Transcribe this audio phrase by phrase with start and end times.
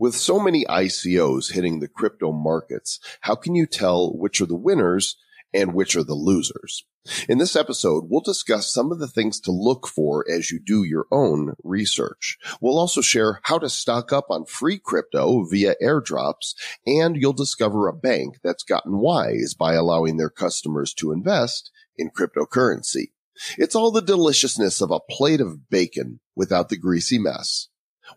[0.00, 4.56] With so many ICOs hitting the crypto markets, how can you tell which are the
[4.56, 5.18] winners
[5.52, 6.86] and which are the losers?
[7.28, 10.84] In this episode, we'll discuss some of the things to look for as you do
[10.84, 12.38] your own research.
[12.62, 16.54] We'll also share how to stock up on free crypto via airdrops,
[16.86, 22.08] and you'll discover a bank that's gotten wise by allowing their customers to invest in
[22.10, 23.10] cryptocurrency.
[23.58, 27.68] It's all the deliciousness of a plate of bacon without the greasy mess.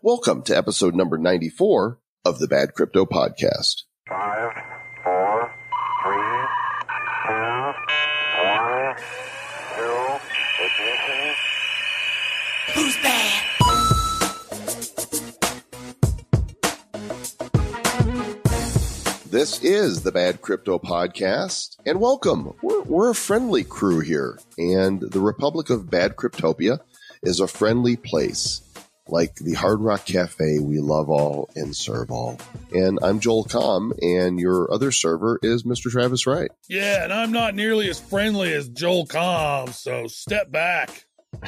[0.02, 3.82] Welcome to episode number 94 of the Bad Crypto Podcast.
[4.08, 4.52] Five,
[5.02, 5.52] four,
[6.02, 6.46] three,
[7.26, 7.72] two,
[8.44, 8.96] one,
[9.76, 10.20] zero,
[10.60, 11.34] ignition.
[12.74, 13.40] Who's bad?
[19.30, 22.54] This is the Bad Crypto Podcast, and welcome.
[22.62, 26.80] We're, we're a friendly crew here, and the Republic of Bad Cryptopia
[27.22, 28.60] is a friendly place,
[29.08, 32.38] like the Hard Rock Cafe we love all and serve all.
[32.72, 35.90] And I'm Joel Comm, and your other server is Mr.
[35.90, 36.50] Travis Wright.
[36.68, 41.06] Yeah, and I'm not nearly as friendly as Joel Comm, so step back.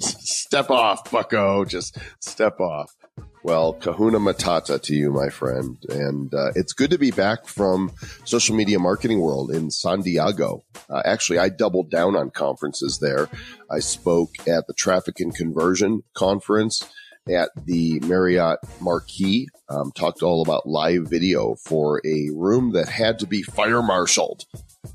[0.00, 1.64] step off, bucko.
[1.64, 2.94] Just step off.
[3.42, 5.78] Well, kahuna matata to you, my friend.
[5.88, 7.92] And uh, it's good to be back from
[8.24, 10.64] social media marketing world in San Diego.
[10.90, 13.28] Uh, actually, I doubled down on conferences there.
[13.70, 16.82] I spoke at the traffic and conversion conference
[17.30, 19.48] at the Marriott Marquis.
[19.68, 24.44] Um, talked all about live video for a room that had to be fire marshaled.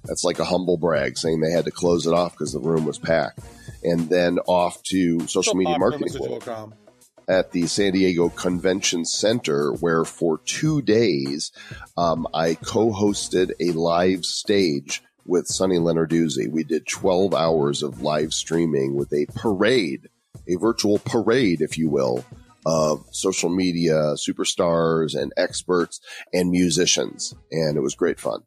[0.05, 2.85] That's like a humble brag saying they had to close it off because the room
[2.85, 3.39] was packed.
[3.83, 6.09] And then off to social media marketing
[7.27, 11.51] At the San Diego Convention Center, where for two days
[11.97, 16.49] um, I co-hosted a live stage with Sunny Lenarduzzi.
[16.49, 20.09] We did 12 hours of live streaming with a parade,
[20.47, 22.25] a virtual parade, if you will,
[22.65, 25.99] of social media superstars and experts
[26.33, 28.43] and musicians, and it was great fun.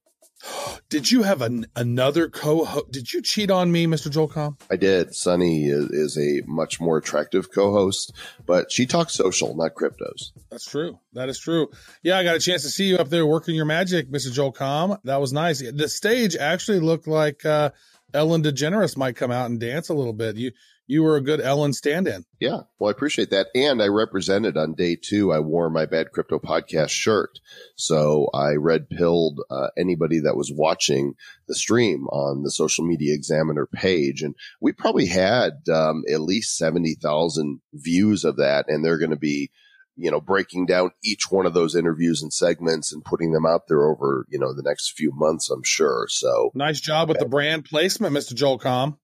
[0.89, 2.91] Did you have an, another co-host?
[2.91, 4.11] Did you cheat on me, Mr.
[4.11, 4.61] Joel Comm?
[4.71, 5.15] I did.
[5.15, 8.13] Sunny is, is a much more attractive co-host,
[8.47, 10.31] but she talks social, not cryptos.
[10.51, 10.99] That's true.
[11.13, 11.69] That is true.
[12.03, 14.33] Yeah, I got a chance to see you up there working your magic, Mr.
[14.33, 14.99] Joel Comm.
[15.05, 15.61] That was nice.
[15.61, 17.71] The stage actually looked like uh,
[18.15, 20.37] Ellen DeGeneres might come out and dance a little bit.
[20.37, 20.53] You
[20.87, 22.25] you were a good Ellen stand-in.
[22.41, 23.49] Yeah, well, I appreciate that.
[23.55, 25.33] And I represented on day two.
[25.33, 27.41] I wore my Bad Crypto Podcast shirt.
[27.75, 31.15] So I red pilled uh, anybody that was watching
[31.49, 34.23] the stream on the Social Media Examiner page.
[34.23, 38.67] And we probably had um, at least 70,000 views of that.
[38.69, 39.51] And they're going to be,
[39.97, 43.63] you know, breaking down each one of those interviews and segments and putting them out
[43.67, 46.07] there over, you know, the next few months, I'm sure.
[46.11, 48.35] So Nice job with the brand placement, Mr.
[48.35, 48.99] Joel Comm.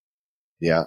[0.60, 0.84] Yeah.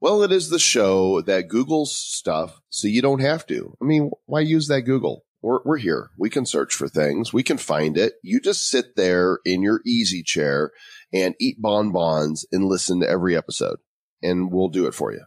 [0.00, 3.76] Well, it is the show that Google's stuff, so you don't have to.
[3.82, 5.24] I mean, why use that Google?
[5.42, 6.10] We're, we're here.
[6.16, 7.32] We can search for things.
[7.32, 8.14] We can find it.
[8.22, 10.70] You just sit there in your easy chair
[11.12, 13.78] and eat bonbons and listen to every episode
[14.22, 15.24] and we'll do it for you.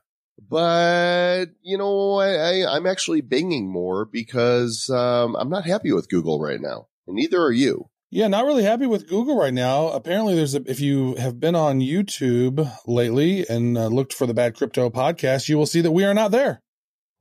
[0.50, 6.10] But, you know, I, I, I'm actually binging more because, um, I'm not happy with
[6.10, 7.90] Google right now and neither are you.
[8.14, 9.88] Yeah, not really happy with Google right now.
[9.88, 14.34] Apparently, there's a, if you have been on YouTube lately and uh, looked for the
[14.34, 16.62] Bad Crypto podcast, you will see that we are not there.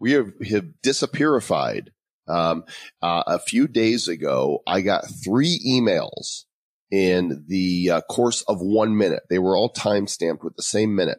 [0.00, 1.88] we have, have disappearified.
[2.26, 2.64] Um,
[3.02, 6.44] uh, a few days ago, I got three emails
[6.90, 9.22] in the uh, course of one minute.
[9.30, 11.18] They were all time stamped with the same minute.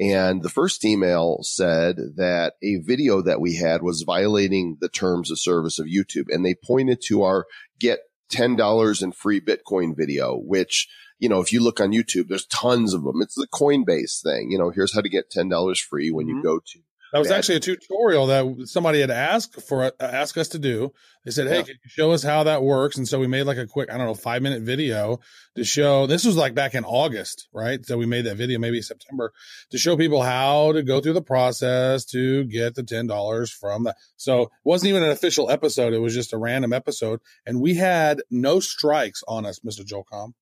[0.00, 5.30] And the first email said that a video that we had was violating the terms
[5.30, 6.26] of service of YouTube.
[6.28, 7.46] And they pointed to our
[7.78, 8.00] get
[8.32, 10.88] $10 in free Bitcoin video, which,
[11.18, 13.20] you know, if you look on YouTube, there's tons of them.
[13.22, 14.50] It's the Coinbase thing.
[14.50, 16.42] You know, here's how to get $10 free when you Mhm.
[16.42, 16.78] go to
[17.12, 20.92] That was actually a tutorial that somebody had asked for uh, asked us to do.
[21.24, 21.62] They said, "Hey, Yeah.
[21.62, 23.98] can you show us how that works?" And so we made like a quick, I
[23.98, 25.20] don't know, five minute video
[25.56, 26.06] to show.
[26.06, 27.84] This was like back in August, right?
[27.84, 29.32] So we made that video maybe September
[29.70, 33.84] to show people how to go through the process to get the ten dollars from
[33.84, 33.96] that.
[34.16, 37.74] So it wasn't even an official episode; it was just a random episode, and we
[37.74, 40.32] had no strikes on us, Mister Joel Comm.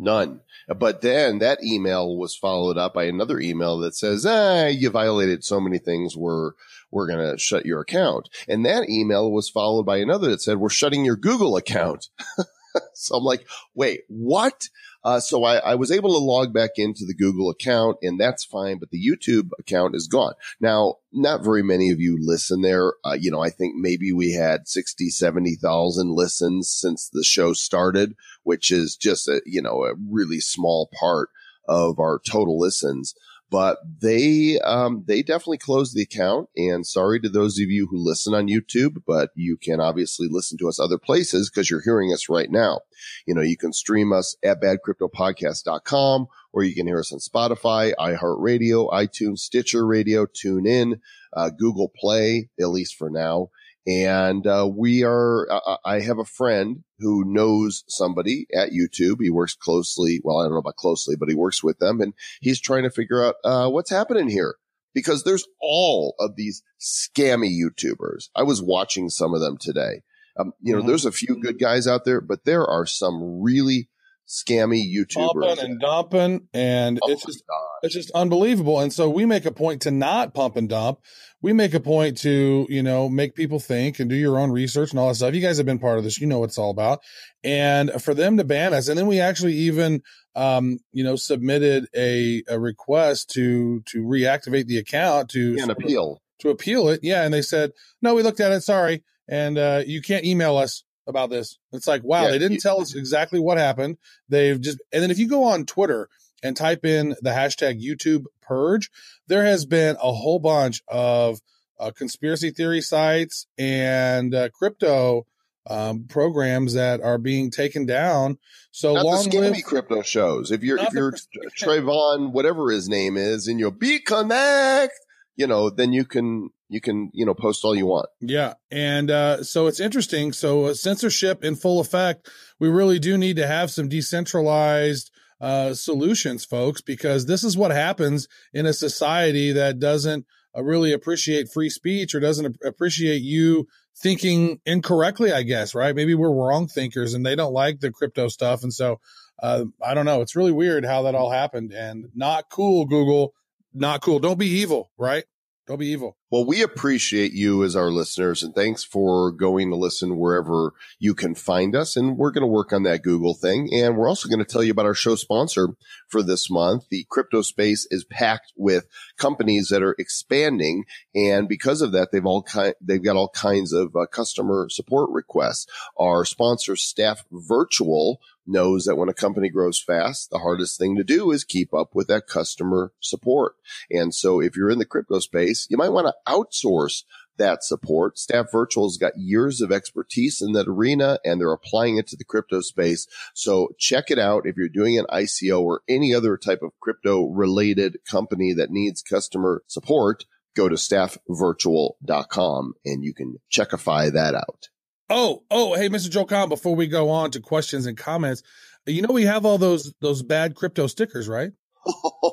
[0.00, 0.40] None.
[0.66, 5.44] But then that email was followed up by another email that says, ah, you violated
[5.44, 6.16] so many things.
[6.16, 6.52] We're,
[6.90, 8.30] we're going to shut your account.
[8.48, 12.08] And that email was followed by another that said, we're shutting your Google account.
[12.94, 14.70] so I'm like, wait, what?
[15.02, 18.44] Uh, so I, I was able to log back into the Google account and that's
[18.44, 20.34] fine, but the YouTube account is gone.
[20.60, 22.94] Now, not very many of you listen there.
[23.04, 28.14] Uh, you know, I think maybe we had 60, 70,000 listens since the show started,
[28.42, 31.30] which is just a, you know, a really small part
[31.68, 33.14] of our total listens.
[33.50, 36.48] But they um, they definitely closed the account.
[36.56, 40.56] And sorry to those of you who listen on YouTube, but you can obviously listen
[40.58, 42.80] to us other places because you're hearing us right now.
[43.26, 47.92] You know, you can stream us at badcryptopodcast.com or you can hear us on Spotify,
[47.98, 51.00] iHeartRadio, iTunes, Stitcher Radio, TuneIn,
[51.32, 53.50] uh, Google Play, at least for now.
[53.86, 59.16] And uh, we are, uh, I have a friend who knows somebody at YouTube.
[59.20, 60.20] He works closely.
[60.22, 62.90] Well, I don't know about closely, but he works with them and he's trying to
[62.90, 64.56] figure out uh, what's happening here
[64.94, 68.28] because there's all of these scammy YouTubers.
[68.36, 70.02] I was watching some of them today.
[70.38, 70.86] Um, you know, Mhm.
[70.86, 73.88] there's a few good guys out there, but there are some really
[74.30, 75.42] scammy YouTubers.
[75.42, 77.42] Pumping and dumping, and Oh it's just
[77.82, 78.78] it's just unbelievable.
[78.78, 81.00] And so we make a point to not pump and dump.
[81.42, 84.90] We make a point to, you know, make people think and do your own research
[84.90, 85.34] and all that stuff.
[85.34, 86.20] You guys have been part of this.
[86.20, 87.00] You know what it's all about.
[87.42, 90.02] And for them to ban us, and then we actually even,
[90.36, 96.20] um, you know, submitted a, a request to, to reactivate the account to, An appeal.
[96.40, 97.00] to appeal it.
[97.02, 97.24] Yeah.
[97.24, 97.72] And they said,
[98.02, 98.60] no, we looked at it.
[98.60, 99.02] Sorry.
[99.26, 101.58] And, uh, you can't email us about this.
[101.72, 103.98] It's like, wow, Yeah, they didn't tell us exactly what happened.
[104.28, 106.08] They've just, and then if you go on Twitter
[106.42, 108.90] and type in the hashtag YouTube purge,
[109.26, 111.40] there has been a whole bunch of
[111.78, 115.26] uh, conspiracy theory sites and uh, crypto
[115.66, 118.38] um, programs that are being taken down.
[118.70, 120.50] So Not long the scammy live crypto shows.
[120.50, 121.12] If you're if you're
[121.58, 124.94] Trevon, whatever his name is, and you'll be connect,
[125.36, 128.08] you know, then you can you can you know post all you want.
[128.20, 128.54] Yeah.
[128.70, 130.32] And uh, so it's interesting.
[130.32, 135.74] So uh, censorship in full effect, we really do need to have some decentralized uh,
[135.74, 140.26] solutions, folks, because this is what happens in a society that doesn't
[140.56, 145.94] uh, really appreciate free speech or doesn't ap- appreciate you thinking incorrectly, I guess, right?
[145.94, 148.62] Maybe we're wrong thinkers and they don't like the crypto stuff.
[148.62, 149.00] And so
[149.42, 150.20] uh, I don't know.
[150.20, 153.34] It's really weird how that all happened and not cool, Google.
[153.72, 154.18] Not cool.
[154.18, 155.24] Don't be evil, right?
[155.66, 156.16] Don't be evil.
[156.30, 161.14] Well, we appreciate you as our listeners and thanks for going to listen wherever you
[161.14, 161.96] can find us.
[161.96, 163.68] And we're going to work on that Google thing.
[163.72, 165.68] And we're also going to tell you about our show sponsor
[166.08, 166.88] for this month.
[166.90, 168.86] The crypto space is packed with
[169.16, 170.86] companies that are expanding.
[171.14, 175.10] And because of that, they've all kind, they've got all kinds of uh, customer support
[175.10, 175.66] requests.
[175.96, 178.20] Our sponsor staff virtual
[178.50, 181.94] knows that when a company grows fast, the hardest thing to do is keep up
[181.94, 183.54] with that customer support.
[183.90, 187.04] And so if you're in the crypto space, you might want to outsource
[187.38, 188.18] that support.
[188.18, 192.24] Staff Virtual's got years of expertise in that arena and they're applying it to the
[192.24, 193.06] crypto space.
[193.34, 194.46] So check it out.
[194.46, 199.02] If you're doing an ICO or any other type of crypto related company that needs
[199.02, 204.68] customer support, go to staffvirtual.com and you can checkify that out.
[205.12, 206.08] Oh, oh, hey, Mr.
[206.08, 208.44] Joe Comm, before we go on to questions and comments,
[208.86, 211.50] you know we have all those those bad crypto stickers, right?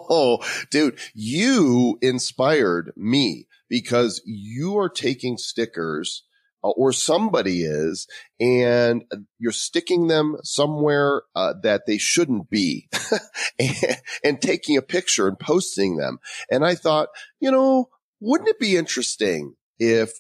[0.10, 0.40] Oh,
[0.72, 6.24] dude, you inspired me because you are taking stickers
[6.64, 8.08] uh, or somebody is
[8.40, 9.04] and
[9.38, 12.88] you're sticking them somewhere uh, that they shouldn't be
[13.60, 16.20] and, and taking a picture and posting them.
[16.50, 17.10] And I thought,
[17.42, 17.90] you know,
[18.22, 20.12] wouldn't it be interesting if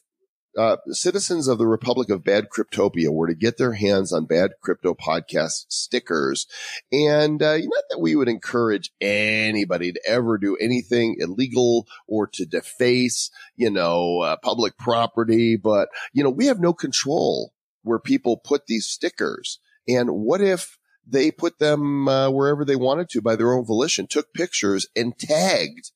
[0.57, 4.51] uh, citizens of the Republic of Bad Cryptopia were to get their hands on Bad
[4.61, 6.47] Crypto Podcast stickers.
[6.91, 12.45] And uh, not that we would encourage anybody to ever do anything illegal or to
[12.45, 18.37] deface, you know, uh, public property, but, you know, we have no control where people
[18.37, 19.59] put these stickers.
[19.87, 24.07] And what if they put them uh, wherever they wanted to by their own volition,
[24.07, 25.91] took pictures and tagged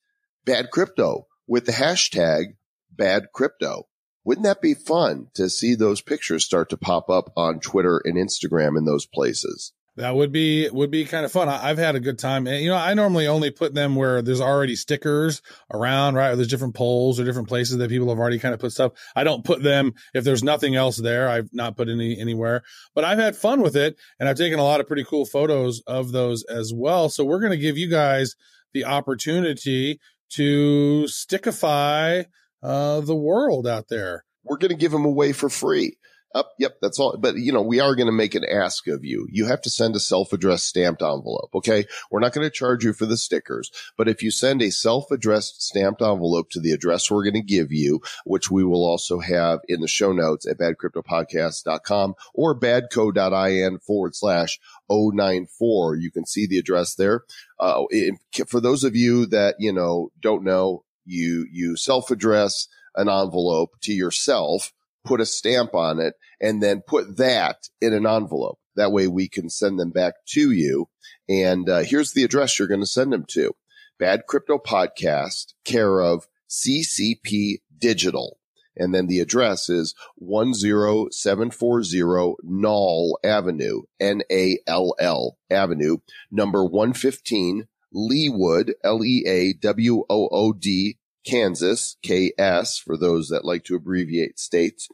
[0.46, 2.56] Bad Crypto with the hashtag
[2.92, 3.88] Bad Crypto?
[4.24, 8.18] Wouldn't that be fun to see those pictures start to pop up on Twitter and
[8.18, 9.74] Instagram in those places?
[9.98, 11.50] That would be would be kind of fun.
[11.50, 12.48] I, I've had a good time.
[12.48, 15.42] And, you know, I normally only put them where there's already stickers
[15.74, 16.30] around, right?
[16.30, 18.94] Or there's different polls or different places that people have already kind of put stuff.
[19.16, 21.28] I don't put them if there's nothing else there.
[21.28, 22.64] I've not put any anywhere,
[22.96, 25.82] but I've had fun with it, and I've taken a lot of pretty cool photos
[25.82, 27.10] of those as well.
[27.10, 28.36] So we're going to give you guys
[28.74, 30.00] the opportunity
[30.32, 32.26] to stickify
[32.64, 34.26] uh, the world out there.
[34.44, 35.98] We're going to give them away for free.
[36.34, 37.18] Up, yep, that's all.
[37.18, 39.28] But you know, we are going to make an ask of you.
[39.30, 41.50] You have to send a self-addressed stamped envelope.
[41.54, 41.86] Okay.
[42.10, 45.62] We're not going to charge you for the stickers, but if you send a self-addressed
[45.62, 49.60] stamped envelope to the address we're going to give you, which we will also have
[49.68, 54.58] in the show notes at badcryptopodcast.com or badco.in forward slash
[54.90, 57.24] 094, you can see the address there.
[57.60, 58.16] Uh, it-
[58.48, 63.94] for those of you that, you know, don't know, you, you self-address an envelope to
[63.94, 64.72] yourself
[65.04, 68.60] put a stamp on it and then put that in an envelope.
[68.76, 70.88] That way we can send them back to you.
[71.28, 73.54] And uh, here's the address you're going to send them to.
[74.00, 78.38] Bad Crypto Podcast, care of CCP Digital.
[78.78, 85.98] And then the address is 10740 Nall Avenue, N-A-L-L Avenue,
[86.32, 94.90] number 115, Leawood, L-E-A-W-O-O-D, Kansas, KS for those that like to abbreviate states.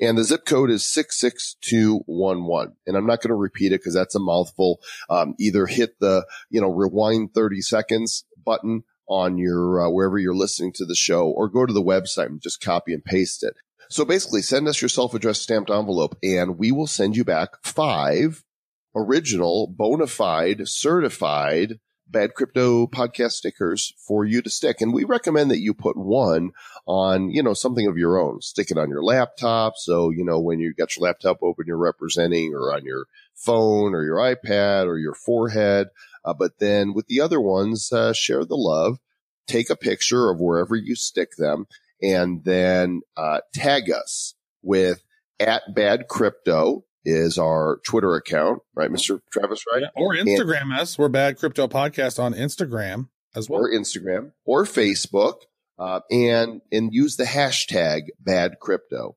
[0.00, 2.76] And the zip code is 66211.
[2.86, 4.80] And I'm not going to repeat it because that's a mouthful.
[5.10, 10.34] Um, either hit the, you know, rewind 30 seconds button on your, uh, wherever you're
[10.34, 13.54] listening to the show or go to the website and just copy and paste it.
[13.90, 18.42] So basically send us your self-addressed stamped envelope and we will send you back five
[18.94, 21.78] original, bona fide, certified
[22.12, 24.80] bad crypto podcast stickers for you to stick.
[24.80, 26.52] And we recommend that you put one
[26.86, 28.40] on, you know, something of your own.
[28.42, 29.74] Stick it on your laptop.
[29.76, 33.94] So, you know, when you got your laptop open, you're representing or on your phone
[33.94, 35.88] or your iPad or your forehead.
[36.24, 38.98] Uh, but then with the other ones, uh, share the love,
[39.48, 41.66] take a picture of wherever you stick them
[42.00, 45.02] and then, uh, tag us with
[45.40, 49.20] at bad crypto is our Twitter account, right, Mr.
[49.32, 49.82] Travis, right?
[49.82, 50.98] Yeah, or Instagram us.
[50.98, 53.62] We're Bad Crypto Podcast on Instagram as well.
[53.62, 55.36] Or Instagram or Facebook,
[55.78, 59.16] uh, and, and use the hashtag bad crypto.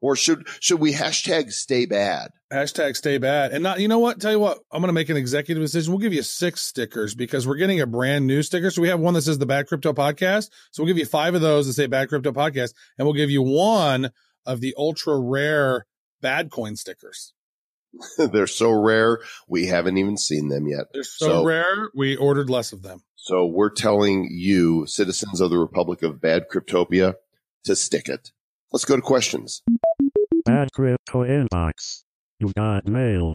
[0.00, 2.30] Or should, should we hashtag stay bad?
[2.52, 3.52] Hashtag stay bad.
[3.52, 4.20] And not, you know what?
[4.20, 5.92] Tell you what, I'm going to make an executive decision.
[5.92, 8.72] We'll give you six stickers because we're getting a brand new sticker.
[8.72, 10.50] So we have one that says the Bad Crypto Podcast.
[10.72, 13.30] So we'll give you five of those that say Bad Crypto Podcast and we'll give
[13.30, 14.10] you one
[14.44, 15.86] of the ultra rare
[16.22, 17.34] bad coin stickers.
[18.18, 19.18] They're so rare.
[19.46, 20.86] We haven't even seen them yet.
[20.94, 21.90] They're so, rare.
[21.94, 23.02] We ordered less of them.
[23.16, 27.14] So we're telling you, citizens of the Republic of Bad Cryptopia,
[27.64, 28.30] to stick it.
[28.72, 29.62] Let's go to questions.
[30.44, 32.02] Bad Crypto Inbox.
[32.40, 33.34] You've got mail.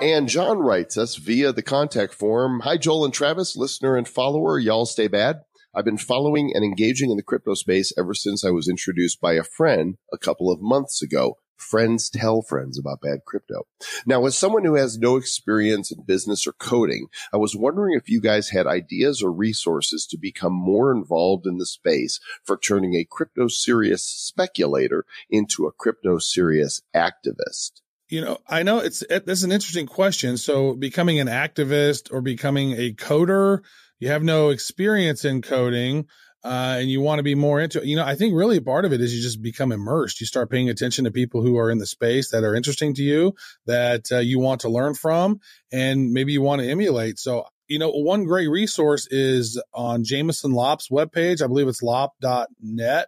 [0.00, 2.60] And John writes us via the contact form.
[2.60, 4.58] Hi, Joel and Travis, listener and follower.
[4.58, 5.40] Y'all stay bad.
[5.74, 9.34] I've been following and engaging in the crypto space ever since I was introduced by
[9.34, 11.38] a friend a couple of months ago.
[11.56, 13.66] Friends tell friends about bad crypto.
[14.06, 18.08] Now, as someone who has no experience in business or coding, I was wondering if
[18.08, 22.94] you guys had ideas or resources to become more involved in the space for turning
[22.94, 27.80] a crypto serious speculator into a crypto serious activist.
[28.08, 30.36] You know, I know it's is an interesting question.
[30.36, 33.60] So, becoming an activist or becoming a coder,
[33.98, 36.06] you have no experience in coding
[36.44, 37.86] uh, and you want to be more into it.
[37.86, 40.20] You know, I think really part of it is you just become immersed.
[40.20, 43.02] You start paying attention to people who are in the space that are interesting to
[43.02, 43.34] you,
[43.64, 45.40] that uh, you want to learn from,
[45.72, 47.18] and maybe you want to emulate.
[47.18, 51.42] So, you know, one great resource is on Jameson Lopp's webpage.
[51.42, 53.06] I believe it's lopp.net.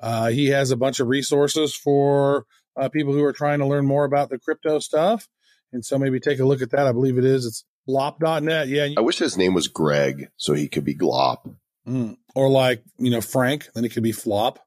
[0.00, 2.44] Uh, he has a bunch of resources for
[2.76, 5.28] uh, people who are trying to learn more about the crypto stuff.
[5.72, 6.88] And so maybe take a look at that.
[6.88, 7.46] I believe it is.
[7.46, 8.66] It's lopp.net.
[8.66, 8.88] Yeah.
[8.96, 11.54] I wish his name was Greg so he could be Glop.
[11.86, 12.16] Mm.
[12.34, 14.58] Or like, you know, Frank, then it could be flop.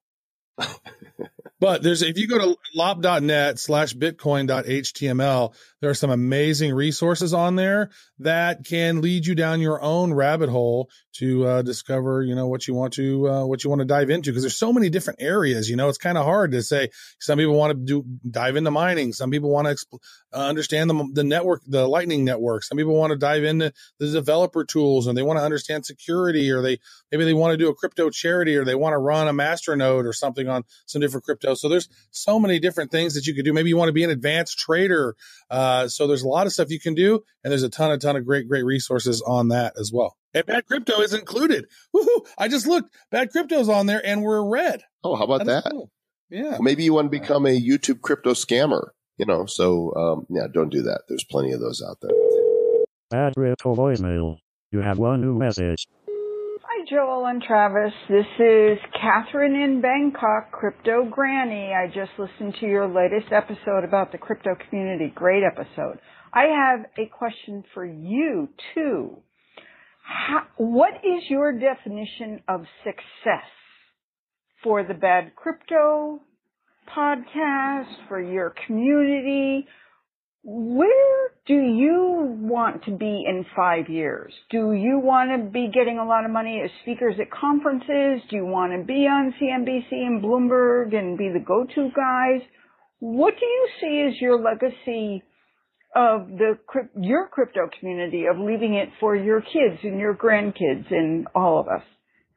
[1.60, 7.56] but there's, if you go to lopp.net slash bitcoin.html, there are some amazing resources on
[7.56, 12.48] there that can lead you down your own rabbit hole to uh, discover, you know,
[12.48, 14.32] what you want to, uh, what you want to dive into.
[14.34, 16.90] Cause there's so many different areas, you know, it's kind of hard to say.
[17.20, 19.14] Some people want to do dive into mining.
[19.14, 20.00] Some people want to exp-
[20.34, 22.64] uh, understand the, the network, the lightning network.
[22.64, 26.52] Some people want to dive into the developer tools and they want to understand security
[26.52, 26.80] or they,
[27.12, 29.76] maybe they want to do a crypto charity or they want to run a master
[29.76, 31.47] node or something on some different crypto.
[31.56, 33.54] So there's so many different things that you could do.
[33.54, 35.16] Maybe you want to be an advanced trader.
[35.50, 37.98] Uh, so there's a lot of stuff you can do, and there's a ton, a
[37.98, 40.18] ton of great, great resources on that as well.
[40.34, 41.66] And Bad Crypto is included.
[41.96, 42.25] Woohoo!
[42.38, 42.94] I just looked.
[43.12, 44.84] Bad Crypto's on there, and we're red.
[45.04, 45.66] Oh, how about that?
[45.72, 45.89] Cool.
[46.30, 46.51] Yeah.
[46.51, 48.89] Well, maybe you want to become a YouTube crypto scammer.
[49.18, 51.01] You know, so um, yeah, don't do that.
[51.08, 52.12] There's plenty of those out there.
[53.10, 54.38] Bad Crypto voicemail.
[54.72, 55.88] You have one new message.
[56.89, 57.91] Joel and Travis.
[58.08, 61.74] This is Catherine in Bangkok, Crypto Granny.
[61.74, 65.12] I just listened to your latest episode about the crypto community.
[65.13, 66.00] Great episode.
[66.32, 69.17] I have a question for you, too.
[70.01, 73.50] How, what is your definition of success
[74.63, 76.22] for the Bad Crypto
[76.96, 79.67] podcast, for your community?
[80.50, 84.32] Where do you want to be in five years?
[84.50, 88.22] Do you want to be getting a lot of money as speakers at conferences?
[88.30, 92.48] Do you want to be on CNBC and Bloomberg and be the go-to guys?
[93.00, 95.22] What do you see as your legacy
[95.94, 96.58] of the
[96.98, 101.68] your crypto community of leaving it for your kids and your grandkids and all of
[101.68, 101.84] us?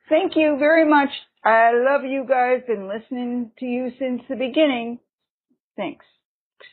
[0.09, 1.11] Thank you very much.
[1.45, 2.63] I love you guys.
[2.67, 4.99] Been listening to you since the beginning.
[5.77, 6.05] Thanks.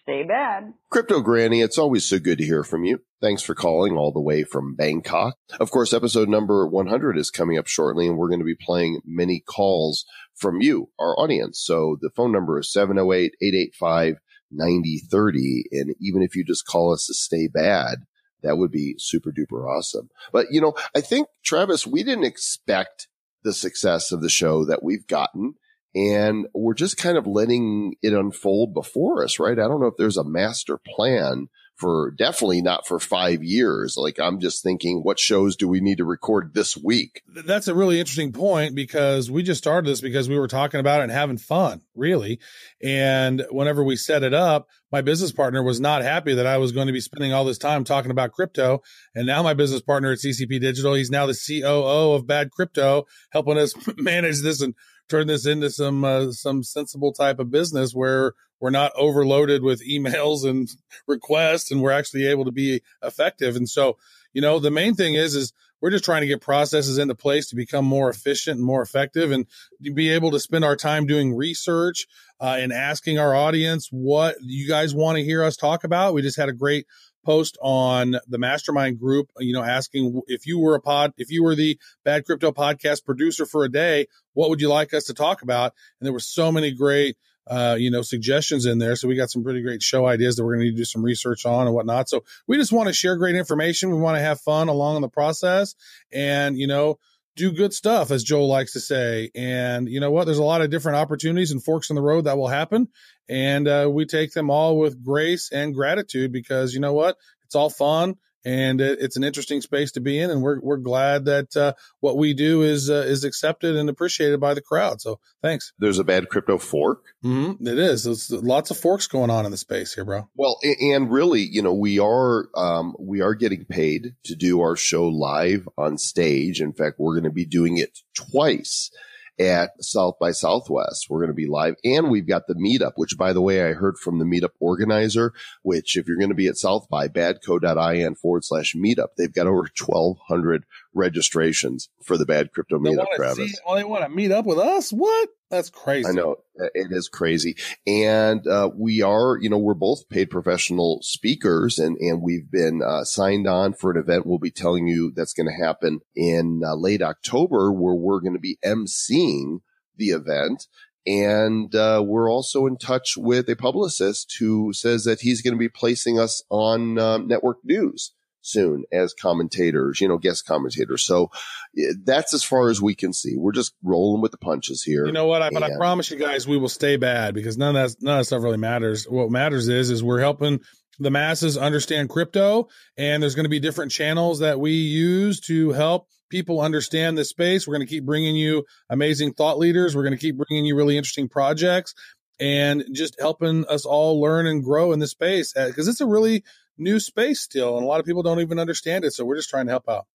[0.03, 0.73] Stay bad.
[0.89, 2.99] Crypto Granny, it's always so good to hear from you.
[3.21, 5.35] Thanks for calling all the way from Bangkok.
[5.59, 9.01] Of course, episode number 100 is coming up shortly, and we're going to be playing
[9.05, 11.59] many calls from you, our audience.
[11.59, 14.17] So the phone number is 708 885
[14.51, 15.63] 9030.
[15.71, 17.99] And even if you just call us to stay bad,
[18.43, 20.09] that would be super duper awesome.
[20.31, 23.07] But, you know, I think, Travis, we didn't expect
[23.43, 25.55] the success of the show that we've gotten
[25.95, 29.57] and we're just kind of letting it unfold before us, right?
[29.57, 33.95] I don't know if there's a master plan for definitely not for five years.
[33.97, 37.21] Like I'm just thinking, what shows do we need to record this week?
[37.27, 41.01] That's a really interesting point because we just started this because we were talking about
[41.01, 42.39] it and having fun, really.
[42.83, 46.71] And whenever we set it up, my business partner was not happy that I was
[46.71, 48.81] going to be spending all this time talking about crypto.
[49.13, 53.05] And now my business partner at CCP Digital, he's now the COO of Bad Crypto,
[53.31, 54.73] helping us manage this and
[55.09, 59.87] turn this into some uh, some sensible type of business where we're not overloaded with
[59.87, 60.69] emails and
[61.07, 63.55] requests and we're actually able to be effective.
[63.55, 63.97] And so
[64.33, 67.49] you know the main thing is is we're just trying to get processes into place
[67.49, 69.45] to become more efficient and more effective and
[69.93, 72.07] be able to spend our time doing research
[72.39, 76.13] uh, and asking our audience what you guys want to hear us talk about.
[76.13, 76.87] We just had a great
[77.27, 81.43] post on the mastermind group, you know, asking if you were a pod, if you
[81.43, 85.13] were the bad crypto podcast producer for a day, what would you like us to
[85.13, 85.73] talk about?
[85.99, 88.95] And there were so many great, uh, you know, suggestions in there.
[88.95, 91.45] So we got some pretty great show ideas that we're going to do some research
[91.45, 92.07] on and whatnot.
[92.07, 93.91] So we just want to share great information.
[93.91, 95.75] We want to have fun along in the process
[96.13, 96.97] and, you know,
[97.37, 99.31] do good stuff, as Joel likes to say.
[99.35, 100.25] And you know what?
[100.25, 102.89] There's a lot of different opportunities and forks in the road that will happen.
[103.29, 107.15] And uh, we take them all with grace and gratitude because you know what?
[107.45, 108.15] It's all fun
[108.45, 110.29] and it's an interesting space to be in.
[110.29, 114.39] And we're, we're glad that uh, what we do is uh, is accepted and appreciated
[114.39, 115.01] by the crowd.
[115.01, 115.73] So thanks.
[115.79, 117.03] There's a bad crypto fork.
[117.23, 117.67] Mm-hmm.
[117.67, 118.03] It is.
[118.03, 120.27] There's lots of forks going on in the space here, bro.
[120.35, 124.75] Well, and really, you know, we are um, we are getting paid to do our
[124.75, 126.61] show live on stage.
[126.61, 128.91] In fact, we're going to be doing it twice
[129.39, 131.07] at South by Southwest.
[131.09, 133.73] We're going to be live and we've got the meetup, which by the way, I
[133.73, 138.15] heard from the meetup organizer, which if you're going to be at South by badco.in
[138.15, 143.51] forward slash meetup, they've got over 1200 registrations for the bad crypto meetup, Travis.
[143.51, 144.91] see- oh, they want to meet up with us?
[144.91, 145.29] What?
[145.49, 146.09] That's crazy.
[146.09, 147.55] I know it is crazy.
[147.85, 152.81] And, uh, we are, you know, we're both paid professional speakers and, and we've been,
[152.85, 156.61] uh, signed on for an event we'll be telling you that's going to happen in
[156.65, 159.59] uh, late October where we're going to be emceeing
[159.95, 160.67] the event.
[161.05, 165.59] And, uh, we're also in touch with a publicist who says that he's going to
[165.59, 168.11] be placing us on, um, network news
[168.47, 171.03] soon as commentators, you know, guest commentators.
[171.03, 171.31] So
[171.77, 173.35] eh, that's as far as we can see.
[173.37, 175.05] We're just rolling with the punches here.
[175.05, 175.41] You know what?
[175.41, 178.15] I, but I promise you guys, we will stay bad because none of that none
[178.15, 179.05] of that stuff really matters.
[179.05, 180.61] What matters is is we're helping
[180.99, 185.71] the masses understand crypto, and there's going to be different channels that we use to
[185.71, 187.67] help people understand this space.
[187.67, 189.95] We're going to keep bringing you amazing thought leaders.
[189.95, 191.93] We're going to keep bringing you really interesting projects,
[192.39, 196.43] and just helping us all learn and grow in this space because it's a really
[196.77, 199.13] new space still, and a lot of people don't even understand it.
[199.13, 200.05] So we're just trying to help out.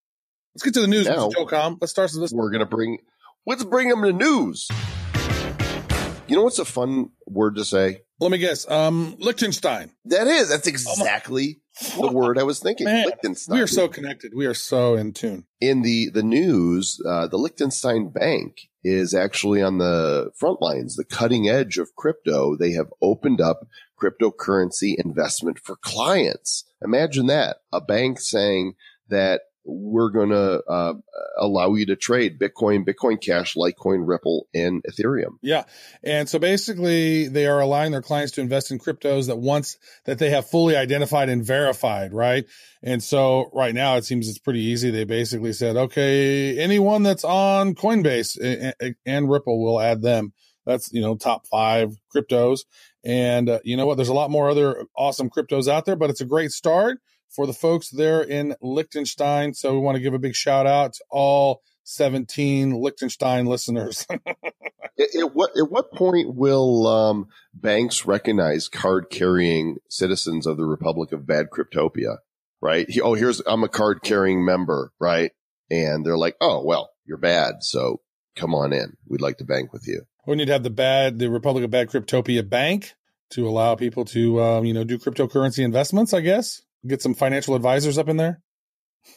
[0.55, 1.35] Let's get to the news, Now- Mr.
[1.35, 1.79] Joe Comm.
[1.81, 2.33] Let's start with this.
[2.33, 2.99] we're going to bring,
[3.47, 4.69] let's bring them to news.
[6.29, 8.03] You know what's a fun word to say?
[8.21, 8.71] Let me guess.
[8.71, 9.91] Um, Liechtenstein.
[10.07, 11.61] That is, that's exactly
[11.99, 12.85] the word I was thinking.
[12.87, 13.57] Man, Liechtenstein.
[13.57, 14.33] We are so connected.
[14.35, 15.45] We are so in tune.
[15.61, 21.05] in the, the news, uh, the Liechtenstein Bank is actually on the front lines, the
[21.05, 22.57] cutting edge of crypto.
[22.57, 23.67] They have opened up
[24.01, 26.65] cryptocurrency investment for clients.
[26.83, 27.59] Imagine that.
[27.73, 28.75] A bank saying
[29.09, 30.95] that we're going to uh,
[31.39, 35.37] allow you to trade Bitcoin, Bitcoin Cash, Litecoin, Ripple, and Ethereum.
[35.41, 35.65] Yeah.
[36.03, 40.19] And so basically they are allowing their clients to invest in cryptos that once that
[40.19, 42.45] they have fully identified and verified, right?
[42.83, 44.91] And so right now it seems it's pretty easy.
[44.91, 48.39] They basically said, okay, anyone that's on Coinbase
[48.81, 50.33] and, and- Ripple will add them.
[50.67, 52.61] That's, you know, top five cryptos.
[53.05, 53.97] And uh, you know what?
[53.97, 56.99] There's a lot more other awesome cryptos out there, but it's a great start
[57.35, 59.55] for the folks there in Liechtenstein.
[59.55, 64.07] So we want to give a big shout out to all 17 Liechtenstein listeners.
[64.99, 70.67] At, at what at what point will um, banks recognize card carrying citizens of the
[70.67, 72.19] Republic of Bad Cryptopia?
[72.61, 72.89] Right?
[72.91, 75.33] He- oh, here's I'm a card carrying member, right?
[75.71, 78.03] And they're like, oh well, you're bad, so
[78.37, 78.99] come on in.
[79.09, 80.03] We'd like to bank with you.
[80.27, 82.93] We need to have the bad, the Republic of Bad Cryptopia Bank
[83.31, 86.13] to allow people to, um, you know, do cryptocurrency investments.
[86.13, 88.43] I guess get some financial advisors up in there.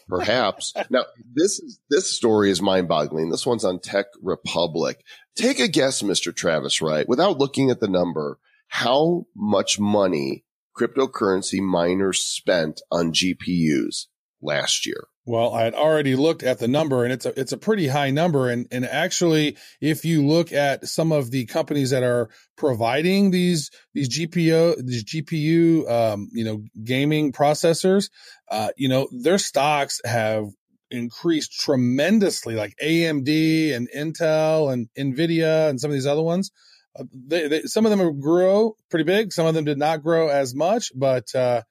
[0.07, 0.73] Perhaps.
[0.89, 3.29] now, this is this story is mind boggling.
[3.29, 5.03] This one's on Tech Republic.
[5.35, 6.35] Take a guess, Mr.
[6.35, 10.45] Travis Wright, without looking at the number, how much money
[10.77, 14.07] cryptocurrency miners spent on GPUs
[14.41, 15.07] last year?
[15.27, 18.11] Well, I had already looked at the number and it's a, it's a pretty high
[18.11, 18.49] number.
[18.49, 23.71] And, and actually, if you look at some of the companies that are providing these,
[23.95, 28.11] these GPU, these GPU, um, you know, gaming processors,
[28.51, 30.45] uh, you know, their stocks have
[30.91, 36.51] increased tremendously, like AMD and Intel and Nvidia and some of these other ones.
[36.97, 39.33] Uh, they, they, some of them grew pretty big.
[39.33, 41.63] Some of them did not grow as much, but, uh,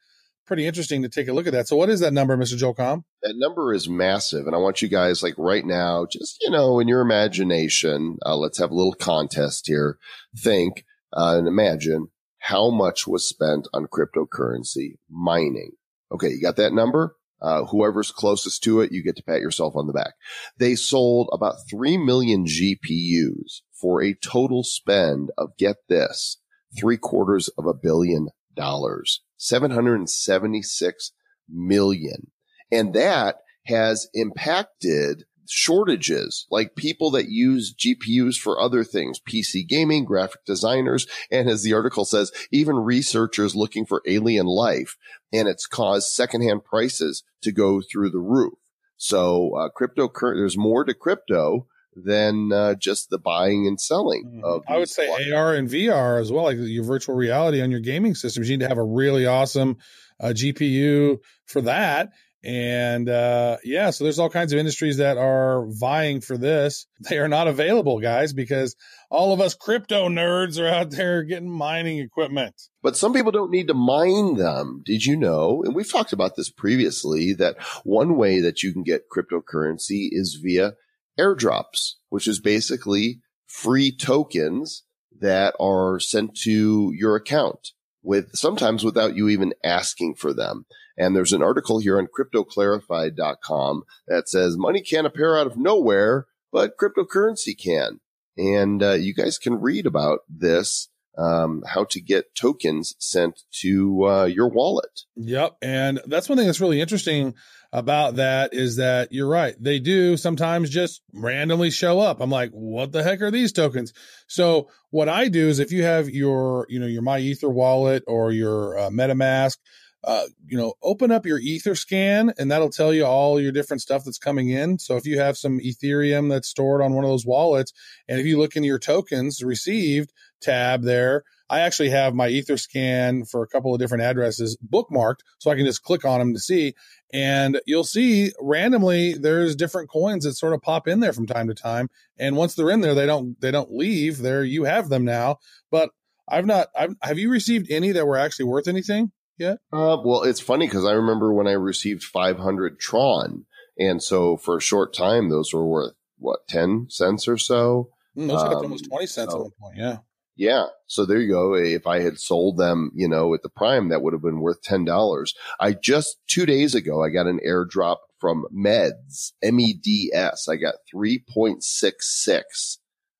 [0.46, 1.68] pretty interesting to take a look at that.
[1.68, 2.56] So what is that number, Mr.
[2.56, 2.74] Joel?
[3.22, 4.46] That number is massive.
[4.46, 8.36] And I want you guys like right now, just, you know, in your imagination, uh,
[8.36, 9.98] let's have a little contest here.
[10.36, 15.72] Think, uh, and imagine how much was spent on cryptocurrency mining.
[16.12, 16.28] Okay.
[16.28, 17.16] You got that number?
[17.40, 20.14] Uh, whoever's closest to it, you get to pat yourself on the back.
[20.58, 26.38] They sold about 3 million GPUs for a total spend of get this,
[26.78, 29.20] three quarters of a billion dollars.
[29.36, 31.12] 776
[31.48, 32.30] million.
[32.70, 40.04] And that has impacted shortages, like people that use GPUs for other things, PC gaming,
[40.04, 41.06] graphic designers.
[41.30, 44.96] And as the article says, even researchers looking for alien life.
[45.32, 48.54] And it's caused secondhand prices to go through the roof.
[48.96, 54.44] So, uh, crypto, there's more to crypto than uh, just the buying and selling Mm-hmm.
[54.44, 54.62] of.
[54.68, 58.14] I would say AR and VR as well, like your virtual reality on your gaming
[58.14, 58.48] systems.
[58.48, 59.76] You need to have a really awesome
[60.20, 62.10] uh, GPU for that.
[62.46, 66.86] And uh, yeah, so there's all kinds of industries that are vying for this.
[67.08, 68.76] They are not available, guys, because
[69.10, 72.54] all of us crypto nerds are out there getting mining equipment.
[72.82, 74.82] But some people don't need to mine them.
[74.84, 75.62] Did you know?
[75.64, 80.38] And we've talked about this previously that one way that you can get cryptocurrency is
[80.42, 80.74] via
[81.18, 84.84] airdrops, which is basically free tokens
[85.20, 87.70] that are sent to your account
[88.02, 90.66] with sometimes without you even asking for them.
[90.96, 96.26] And there's an article here on cryptoclarified.com that says money can't appear out of nowhere,
[96.52, 98.00] but cryptocurrency can.
[98.36, 104.04] And uh, you guys can read about this um, how to get tokens sent to
[104.04, 105.02] uh, your wallet.
[105.16, 105.56] Yep.
[105.62, 107.34] And that's one thing that's really interesting
[107.74, 109.56] about that is that you're right.
[109.58, 112.20] They do sometimes just randomly show up.
[112.20, 113.92] I'm like, what the heck are these tokens?
[114.28, 118.78] So what I do is if you have your, you know, your MyEtherWallet or your
[118.78, 119.56] uh, MetaMask,
[120.04, 124.04] uh, you know, open up your Etherscan and that'll tell you all your different stuff
[124.04, 124.78] that's coming in.
[124.78, 127.72] So if you have some Ethereum that's stored on one of those wallets,
[128.06, 133.30] and if you look into your tokens received tab there, I actually have my Etherscan
[133.30, 136.40] for a couple of different addresses bookmarked, so I can just click on them to
[136.40, 136.74] see.
[137.12, 141.46] And you'll see randomly there's different coins that sort of pop in there from time
[141.46, 141.90] to time.
[142.18, 144.18] And once they're in there, they don't they don't leave.
[144.18, 145.36] There you have them now.
[145.70, 145.90] But
[146.28, 146.70] I've not.
[146.76, 149.58] I've, have you received any that were actually worth anything yet?
[149.72, 153.44] Uh, well, it's funny because I remember when I received 500 Tron.
[153.78, 157.90] And so for a short time, those were worth what, 10 cents or so?
[158.16, 159.76] Mm, those got Um, almost twenty cents so- at one point.
[159.76, 159.98] Yeah.
[160.36, 160.66] Yeah.
[160.86, 161.54] So there you go.
[161.54, 164.62] If I had sold them, you know, at the prime, that would have been worth
[164.62, 165.28] $10.
[165.60, 170.48] I just two days ago, I got an airdrop from Meds, M-E-D-S.
[170.48, 172.78] I got 3.66,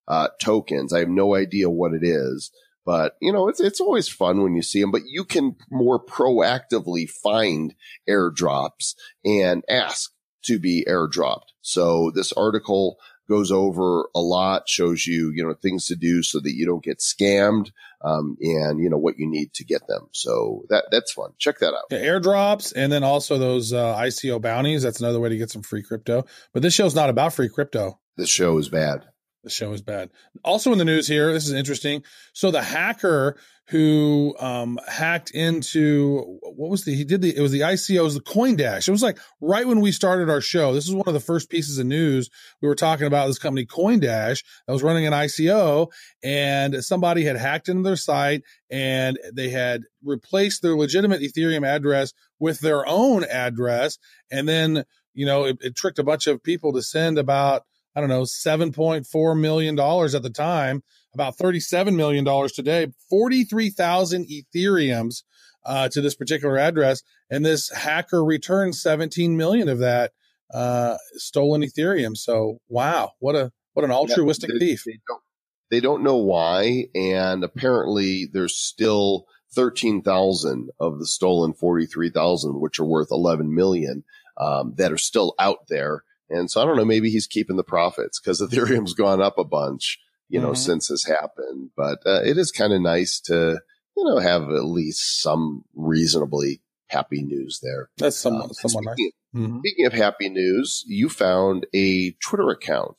[0.09, 0.93] uh, tokens.
[0.93, 2.51] I have no idea what it is,
[2.85, 6.05] but you know, it's, it's always fun when you see them, but you can more
[6.05, 7.75] proactively find
[8.09, 10.11] airdrops and ask
[10.45, 11.53] to be airdropped.
[11.63, 16.41] So this article goes over a lot, shows you, you know, things to do so
[16.41, 17.71] that you don't get scammed,
[18.03, 20.09] um, and you know what you need to get them.
[20.13, 21.31] So that that's fun.
[21.39, 21.91] Check that out.
[21.91, 24.83] Airdrops and then also those uh, ICO bounties.
[24.83, 26.25] That's another way to get some free crypto.
[26.53, 27.99] But this show's not about free crypto.
[28.17, 29.07] This show is bad.
[29.45, 30.11] The show is bad.
[30.43, 32.03] Also in the news here, this is interesting.
[32.33, 33.37] So the hacker
[33.69, 38.21] who um, hacked into what was the he did the it was the ICOs the
[38.21, 38.89] CoinDash.
[38.89, 40.73] It was like right when we started our show.
[40.73, 42.31] This is one of the first pieces of news
[42.63, 45.89] we were talking about this company CoinDash that was running an ICO
[46.23, 52.15] and somebody had hacked into their site and they had replaced their legitimate Ethereum address
[52.39, 53.99] with their own address
[54.31, 57.63] and then you know it, it tricked a bunch of people to send about
[57.97, 65.23] I don't know, $7.4 million at the time, about $37 million today, 43,000 Ethereums
[65.65, 67.03] uh, to this particular address.
[67.31, 70.13] And this hacker returned 17 million of that
[70.53, 72.17] uh, stolen Ethereum.
[72.17, 74.83] So, wow, what a, what an altruistic they, thief.
[74.85, 75.23] They don't,
[75.71, 76.87] they don't know why.
[76.95, 84.05] And apparently there's still 13,000 of the stolen 43,000, which are worth 11 million,
[84.37, 86.03] um, that are still out there.
[86.35, 89.45] And so I don't know, maybe he's keeping the profits because Ethereum's gone up a
[89.45, 90.57] bunch, you know, Mhm.
[90.57, 91.71] since this happened.
[91.77, 93.61] But uh, it is kind of nice to,
[93.97, 97.89] you know, have at least some reasonably happy news there.
[97.99, 98.95] That's someone, Um, and someone nice.
[98.95, 99.59] speaking, Mhm.
[99.61, 102.97] speaking of happy news, you found a Twitter account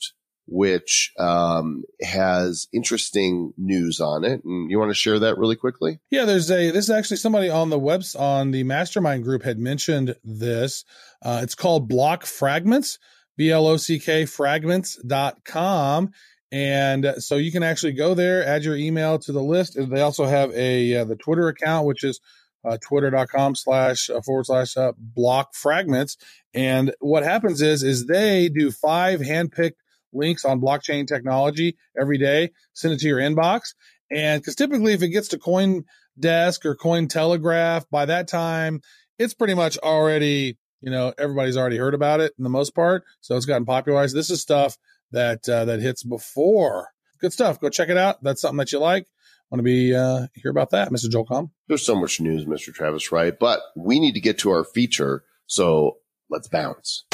[0.47, 5.99] which um, has interesting news on it, and you want to share that really quickly?
[6.11, 9.57] Yeah, there's a this is actually somebody on the webs on the mastermind group had
[9.57, 10.85] mentioned this.
[11.23, 12.99] Uh, it's called Block Fragments,
[13.37, 16.11] B L O C K fragments.com.
[16.51, 19.77] And so you can actually go there, add your email to the list.
[19.77, 22.19] They also have a uh, the Twitter account, which is
[22.65, 26.17] uh, twitter.com slash uh, forward slash uh, block fragments.
[26.53, 29.75] And what happens is, is they do five handpicked
[30.13, 33.75] links on blockchain technology every day, send it to your inbox.
[34.11, 35.83] And because typically, if it gets to Coin
[36.19, 38.81] Desk or Cointelegraph, by that time,
[39.19, 43.03] it's pretty much already, you know, everybody's already heard about it in the most part.
[43.19, 44.15] So it's gotten popularized.
[44.15, 44.77] This is stuff
[45.11, 46.89] that uh, that hits before.
[47.19, 47.59] Good stuff.
[47.59, 48.21] Go check it out.
[48.21, 49.07] That's something that you like.
[49.49, 51.09] Want to be uh, hear about that, Mr.
[51.09, 51.49] Joel Comm?
[51.67, 52.71] There's so much news, Mr.
[52.71, 55.23] Travis Wright, but we need to get to our feature.
[55.47, 55.97] So
[56.29, 57.05] let's bounce.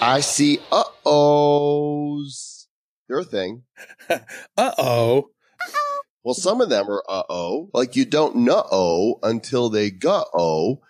[0.00, 2.68] I see uh ohs.
[3.08, 3.64] They're a thing.
[4.56, 5.30] Uh oh.
[6.24, 7.70] Well, some of them are uh oh.
[7.72, 10.80] Like you don't know oh until they go oh,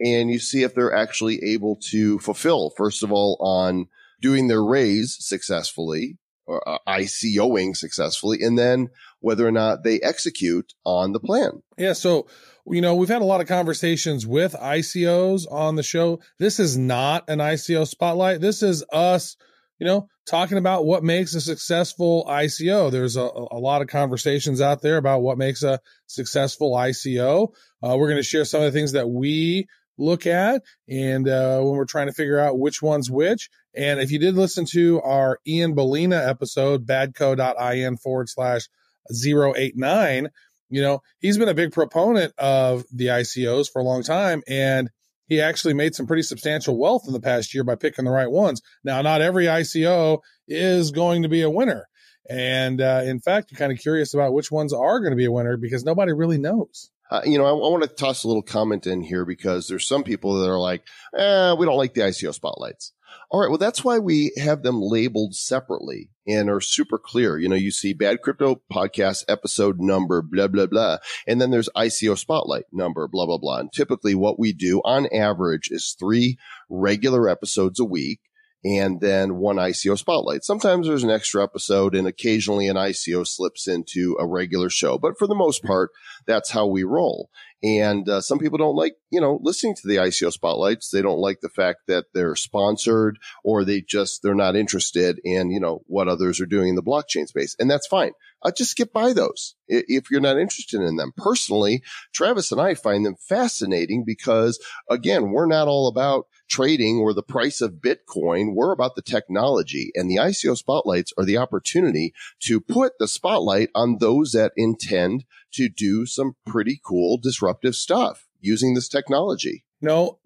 [0.00, 3.88] and you see if they're actually able to fulfill, first of all, on
[4.20, 8.88] doing their raise successfully or uh, ICOing successfully, and then
[9.20, 11.62] whether or not they execute on the plan.
[11.76, 12.28] Yeah, so
[12.68, 16.20] you know, we've had a lot of conversations with ICOs on the show.
[16.38, 18.40] This is not an ICO spotlight.
[18.40, 19.36] This is us,
[19.78, 22.90] you know, talking about what makes a successful ICO.
[22.90, 27.48] There's a, a lot of conversations out there about what makes a successful ICO.
[27.82, 29.66] Uh, we're going to share some of the things that we
[29.98, 33.48] look at and uh, when we're trying to figure out which one's which.
[33.74, 38.68] And if you did listen to our Ian Balina episode, badco.in forward slash
[39.10, 40.28] 089,
[40.68, 44.42] you know, he's been a big proponent of the ICOs for a long time.
[44.48, 44.90] And
[45.26, 48.30] he actually made some pretty substantial wealth in the past year by picking the right
[48.30, 48.62] ones.
[48.84, 51.88] Now, not every ICO is going to be a winner.
[52.28, 55.26] And uh, in fact, you're kind of curious about which ones are going to be
[55.26, 56.90] a winner because nobody really knows.
[57.10, 59.86] Uh, you know, I, I want to toss a little comment in here because there's
[59.86, 60.82] some people that are like,
[61.16, 62.92] eh, we don't like the ICO spotlights.
[63.30, 63.48] All right.
[63.48, 67.38] Well, that's why we have them labeled separately and are super clear.
[67.38, 70.98] You know, you see bad crypto podcast episode number, blah, blah, blah.
[71.26, 73.58] And then there's ICO spotlight number, blah, blah, blah.
[73.58, 76.38] And typically what we do on average is three
[76.68, 78.20] regular episodes a week
[78.64, 80.42] and then one ICO spotlight.
[80.42, 84.98] Sometimes there's an extra episode and occasionally an ICO slips into a regular show.
[84.98, 85.90] But for the most part,
[86.26, 87.30] that's how we roll.
[87.62, 90.90] And uh, some people don't like, you know, listening to the ICO spotlights.
[90.90, 95.50] They don't like the fact that they're sponsored or they just, they're not interested in,
[95.50, 97.56] you know, what others are doing in the blockchain space.
[97.58, 98.12] And that's fine.
[98.42, 101.12] Uh, just skip by those if you're not interested in them.
[101.16, 107.12] Personally, Travis and I find them fascinating because again, we're not all about trading or
[107.12, 108.54] the price of Bitcoin.
[108.54, 113.70] We're about the technology and the ICO spotlights are the opportunity to put the spotlight
[113.74, 119.64] on those that intend to do some pretty cool disruptive stuff using this technology.
[119.80, 120.18] No,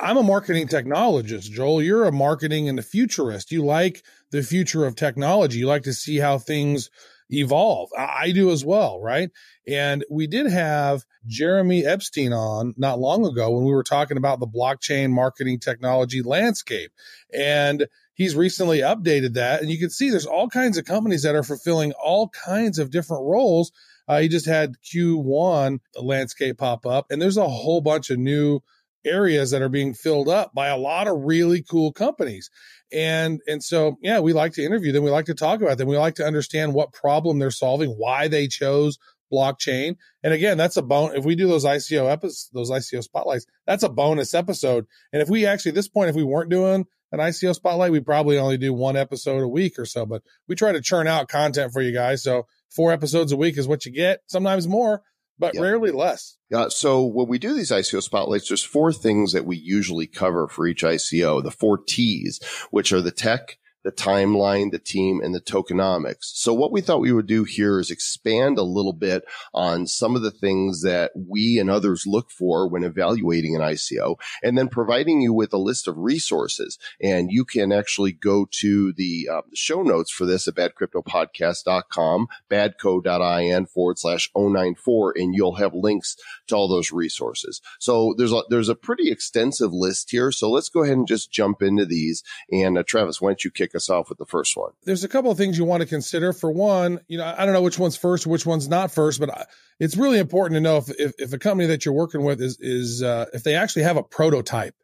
[0.00, 1.82] I'm a marketing technologist, Joel.
[1.82, 3.52] You're a marketing and a futurist.
[3.52, 5.58] You like the future of technology.
[5.58, 6.88] You like to see how things
[7.30, 7.90] evolve.
[7.96, 9.30] I I do as well, right?
[9.66, 14.40] And we did have Jeremy Epstein on not long ago when we were talking about
[14.40, 16.90] the blockchain marketing technology landscape.
[17.32, 19.60] And he's recently updated that.
[19.60, 22.90] And you can see there's all kinds of companies that are fulfilling all kinds of
[22.90, 23.70] different roles.
[24.08, 28.60] Uh, he just had Q1 landscape pop up, and there's a whole bunch of new
[29.04, 32.50] areas that are being filled up by a lot of really cool companies.
[32.92, 35.88] And and so yeah, we like to interview them, we like to talk about them,
[35.88, 38.98] we like to understand what problem they're solving, why they chose
[39.32, 39.96] blockchain.
[40.22, 43.82] And again, that's a bone if we do those ICO episodes, those ICO spotlights, that's
[43.82, 44.86] a bonus episode.
[45.12, 48.00] And if we actually at this point if we weren't doing an ICO spotlight, we
[48.00, 51.28] probably only do one episode a week or so, but we try to churn out
[51.28, 52.22] content for you guys.
[52.22, 55.02] So four episodes a week is what you get, sometimes more,
[55.38, 55.60] but Yeah.
[55.62, 56.36] rarely less.
[56.52, 60.48] Uh, so when we do these ICO spotlights, there's four things that we usually cover
[60.48, 61.42] for each ICO.
[61.42, 66.24] The four T's, which are the tech, the timeline, the team, and the tokenomics.
[66.34, 69.24] So what we thought we would do here is expand a little bit
[69.54, 74.16] on some of the things that we and others look for when evaluating an ICO,
[74.42, 76.78] and then providing you with a list of resources.
[77.02, 83.66] And you can actually go to the uh, show notes for this at badcryptopodcast.com, badco.in
[83.66, 86.14] forward slash 094, and you'll have links
[86.48, 87.62] to all those resources.
[87.78, 90.30] So there's a, there's a pretty extensive list here.
[90.30, 92.22] So let's go ahead and just jump into these.
[92.52, 94.72] And uh, Travis, why don't you kick us off with the first one.
[94.84, 96.32] there's a couple of things you want to consider.
[96.32, 99.30] For one, you know, I don't know which one's first, which one's not first, but
[99.30, 99.46] I,
[99.80, 102.58] it's really important to know if, if, if a company that you're working with is,
[102.60, 104.74] is, uh, if they actually have a prototype.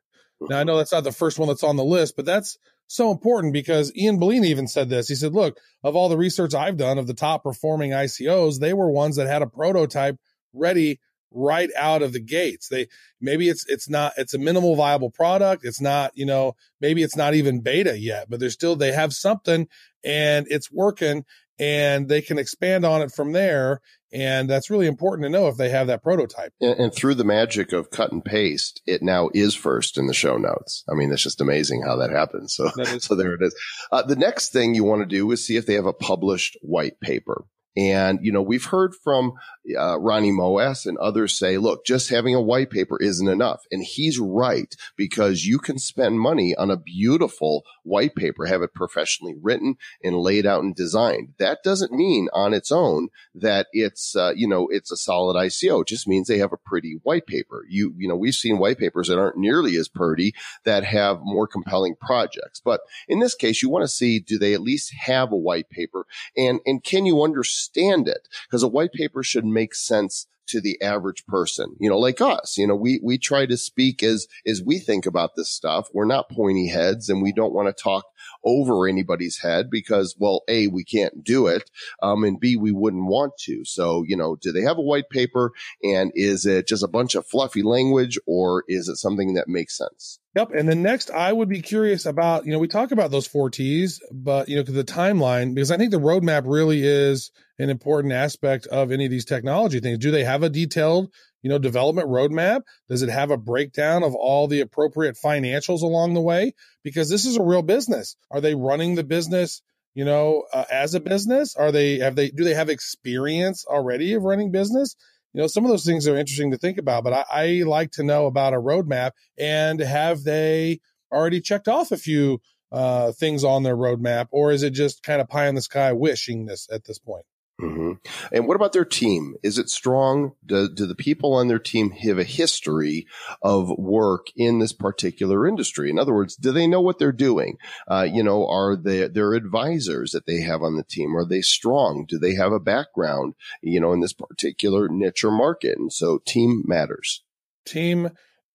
[0.40, 3.10] Now, I know that's not the first one that's on the list, but that's so
[3.10, 5.08] important because Ian Balina even said this.
[5.08, 8.74] He said, look, of all the research I've done of the top performing ICOs, they
[8.74, 10.18] were ones that had a prototype
[10.52, 11.00] ready
[11.34, 12.68] right out of the gates.
[12.68, 12.88] They
[13.20, 15.64] maybe it's it's not it's a minimal viable product.
[15.64, 19.12] It's not, you know, maybe it's not even beta yet, but they're still they have
[19.12, 19.68] something
[20.04, 21.24] and it's working
[21.58, 23.80] and they can expand on it from there.
[24.12, 26.52] And that's really important to know if they have that prototype.
[26.60, 30.14] And, and through the magic of cut and paste, it now is first in the
[30.14, 30.84] show notes.
[30.88, 32.54] I mean, it's just amazing how that happens.
[32.54, 33.54] So, That so there it is.
[33.90, 36.56] Uh, the next thing you want to do is see if they have a published
[36.62, 37.44] white paper.
[37.76, 39.32] And, you know, we've heard from
[39.76, 43.64] uh, Ronnie Moas and others say, look, just having a white paper isn't enough.
[43.72, 48.74] And he's right because you can spend money on a beautiful white paper, have it
[48.74, 51.34] professionally written and laid out and designed.
[51.38, 55.82] That doesn't mean on its own that it's, uh, you know, it's a solid ICO.
[55.82, 57.64] It just means they have a pretty white paper.
[57.68, 60.34] You, you know, we've seen white papers that aren't nearly as pretty
[60.64, 62.60] that have more compelling projects.
[62.64, 65.70] But in this case, you want to see, do they at least have a white
[65.70, 66.06] paper
[66.36, 68.28] and, and can you understand it?
[68.46, 72.56] Because a white paper should make sense to the average person, you know, like us,
[72.58, 75.88] you know, we, we try to speak as, as we think about this stuff.
[75.92, 78.04] We're not pointy heads and we don't want to talk
[78.44, 81.70] over anybody's head because, well, A, we can't do it.
[82.02, 83.64] Um, and B, we wouldn't want to.
[83.64, 87.14] So, you know, do they have a white paper and is it just a bunch
[87.14, 90.18] of fluffy language or is it something that makes sense?
[90.34, 90.50] Yep.
[90.52, 93.50] And then next, I would be curious about, you know, we talk about those four
[93.50, 98.12] T's, but, you know, the timeline, because I think the roadmap really is an important
[98.12, 99.98] aspect of any of these technology things.
[99.98, 102.62] Do they have a detailed, you know, development roadmap?
[102.88, 106.54] Does it have a breakdown of all the appropriate financials along the way?
[106.82, 108.16] Because this is a real business.
[108.32, 109.62] Are they running the business?
[109.94, 114.14] You know, uh, as a business, are they have they do they have experience already
[114.14, 114.96] of running business?
[115.34, 117.90] You know some of those things are interesting to think about but I, I like
[117.92, 120.80] to know about a roadmap and have they
[121.12, 122.40] already checked off a few
[122.72, 125.92] uh, things on their roadmap or is it just kind of pie in the sky
[125.92, 127.24] wishing this at this point
[127.60, 127.92] hmm
[128.32, 129.36] And what about their team?
[129.42, 130.32] Is it strong?
[130.44, 133.06] Do, do the people on their team have a history
[133.42, 135.88] of work in this particular industry?
[135.88, 137.58] In other words, do they know what they're doing?
[137.88, 141.42] Uh, you know, are they, their advisors that they have on the team, are they
[141.42, 142.06] strong?
[142.08, 145.78] Do they have a background, you know, in this particular niche or market?
[145.78, 147.22] And so team matters.
[147.64, 148.10] team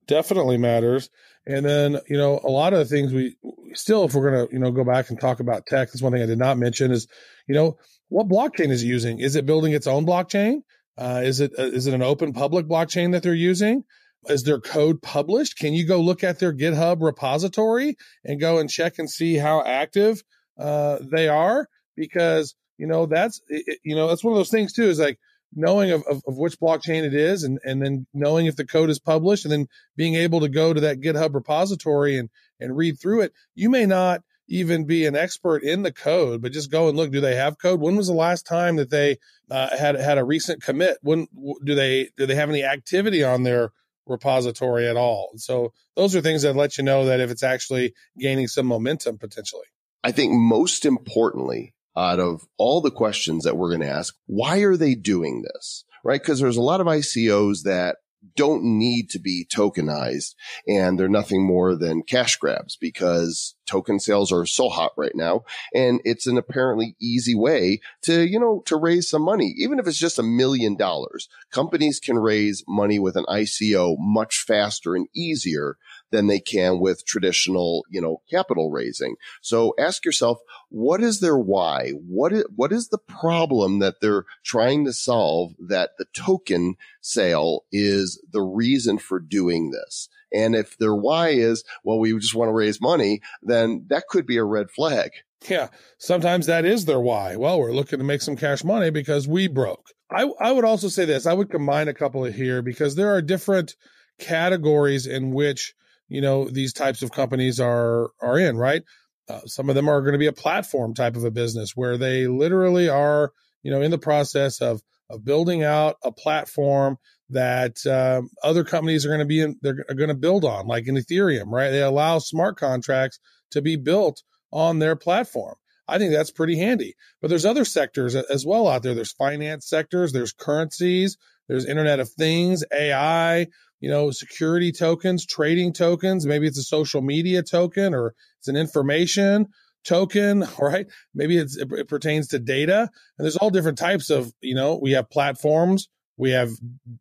[0.08, 1.10] definitely matters
[1.46, 3.36] and then you know a lot of the things we
[3.74, 6.12] still if we're going to you know go back and talk about tech that's one
[6.12, 7.08] thing i did not mention is
[7.48, 7.78] you know
[8.10, 9.19] what blockchain is it using?
[9.19, 10.62] Is it building its own blockchain?
[10.98, 13.84] Uh, is it uh, is it an open public blockchain that they're using?
[14.28, 15.58] Is their code published?
[15.58, 17.95] Can you go look at their github repository
[18.26, 20.22] and go and check and see how active
[20.60, 21.69] uh, they are?
[21.95, 25.19] Because you know that's it, you know that's one of those things too is like
[25.56, 28.89] knowing of, of, of which blockchain it is and, and then knowing if the code
[28.89, 33.00] is published and then being able to go to that GitHub repository and, and read
[33.00, 33.34] through it.
[33.56, 37.12] You may not even be an expert in the code, but just go and look.
[37.12, 37.80] Do they have code?
[37.80, 39.18] When was the last time that they
[39.50, 40.98] uh, had had a recent commit?
[41.02, 41.28] When
[41.64, 43.72] do they do they have any activity on their
[44.08, 45.32] repository at all?
[45.38, 49.18] So those are things that let you know that if it's actually gaining some momentum
[49.18, 49.68] potentially.
[50.04, 54.60] I think most importantly, out of all the questions that we're going to ask, why
[54.60, 55.86] are they doing this?
[56.04, 56.22] Right?
[56.22, 57.98] Because there's a lot of ICOs that
[58.36, 60.36] don't need to be tokenized
[60.68, 65.44] and they're nothing more than cash grabs because token sales are so hot right now.
[65.74, 69.54] And it's an apparently easy way to, you know, to raise some money.
[69.58, 74.44] Even if it's just a million dollars, companies can raise money with an ICO much
[74.46, 75.78] faster and easier
[76.12, 79.15] than they can with traditional, you know, capital raising.
[79.41, 81.91] So ask yourself, what is their why?
[81.91, 87.65] What is, what is the problem that they're trying to solve that the token sale
[87.72, 90.10] is the reason for doing this?
[90.32, 94.26] And if their why is, well, we just want to raise money, then that could
[94.26, 95.12] be a red flag.
[95.48, 97.36] Yeah, sometimes that is their why.
[97.38, 99.88] Well, we're looking to make some cash money because we broke.
[100.12, 101.26] I I would also say this.
[101.26, 103.76] I would combine a couple of here because there are different
[104.19, 105.74] categories in which
[106.10, 108.58] you know these types of companies are are in.
[108.58, 108.84] Right,
[109.29, 111.98] uh, some of them are going to be a platform type of a business where
[111.98, 113.31] they literally are
[113.63, 116.98] you know in the process of of building out a platform
[117.31, 120.88] that um, other companies are going to be in, they're going to build on, like
[120.88, 121.48] in Ethereum.
[121.48, 123.19] Right, they allow smart contracts
[123.52, 125.56] to be built on their platform.
[125.90, 126.96] I think that's pretty handy.
[127.21, 128.94] But there's other sectors as well out there.
[128.94, 131.17] There's finance sectors, there's currencies,
[131.48, 133.48] there's Internet of Things, AI,
[133.80, 136.25] you know, security tokens, trading tokens.
[136.25, 139.48] Maybe it's a social media token or it's an information
[139.86, 140.88] token, right?
[141.13, 144.92] Maybe it, it pertains to data and there's all different types of, you know, we
[144.92, 146.52] have platforms, we have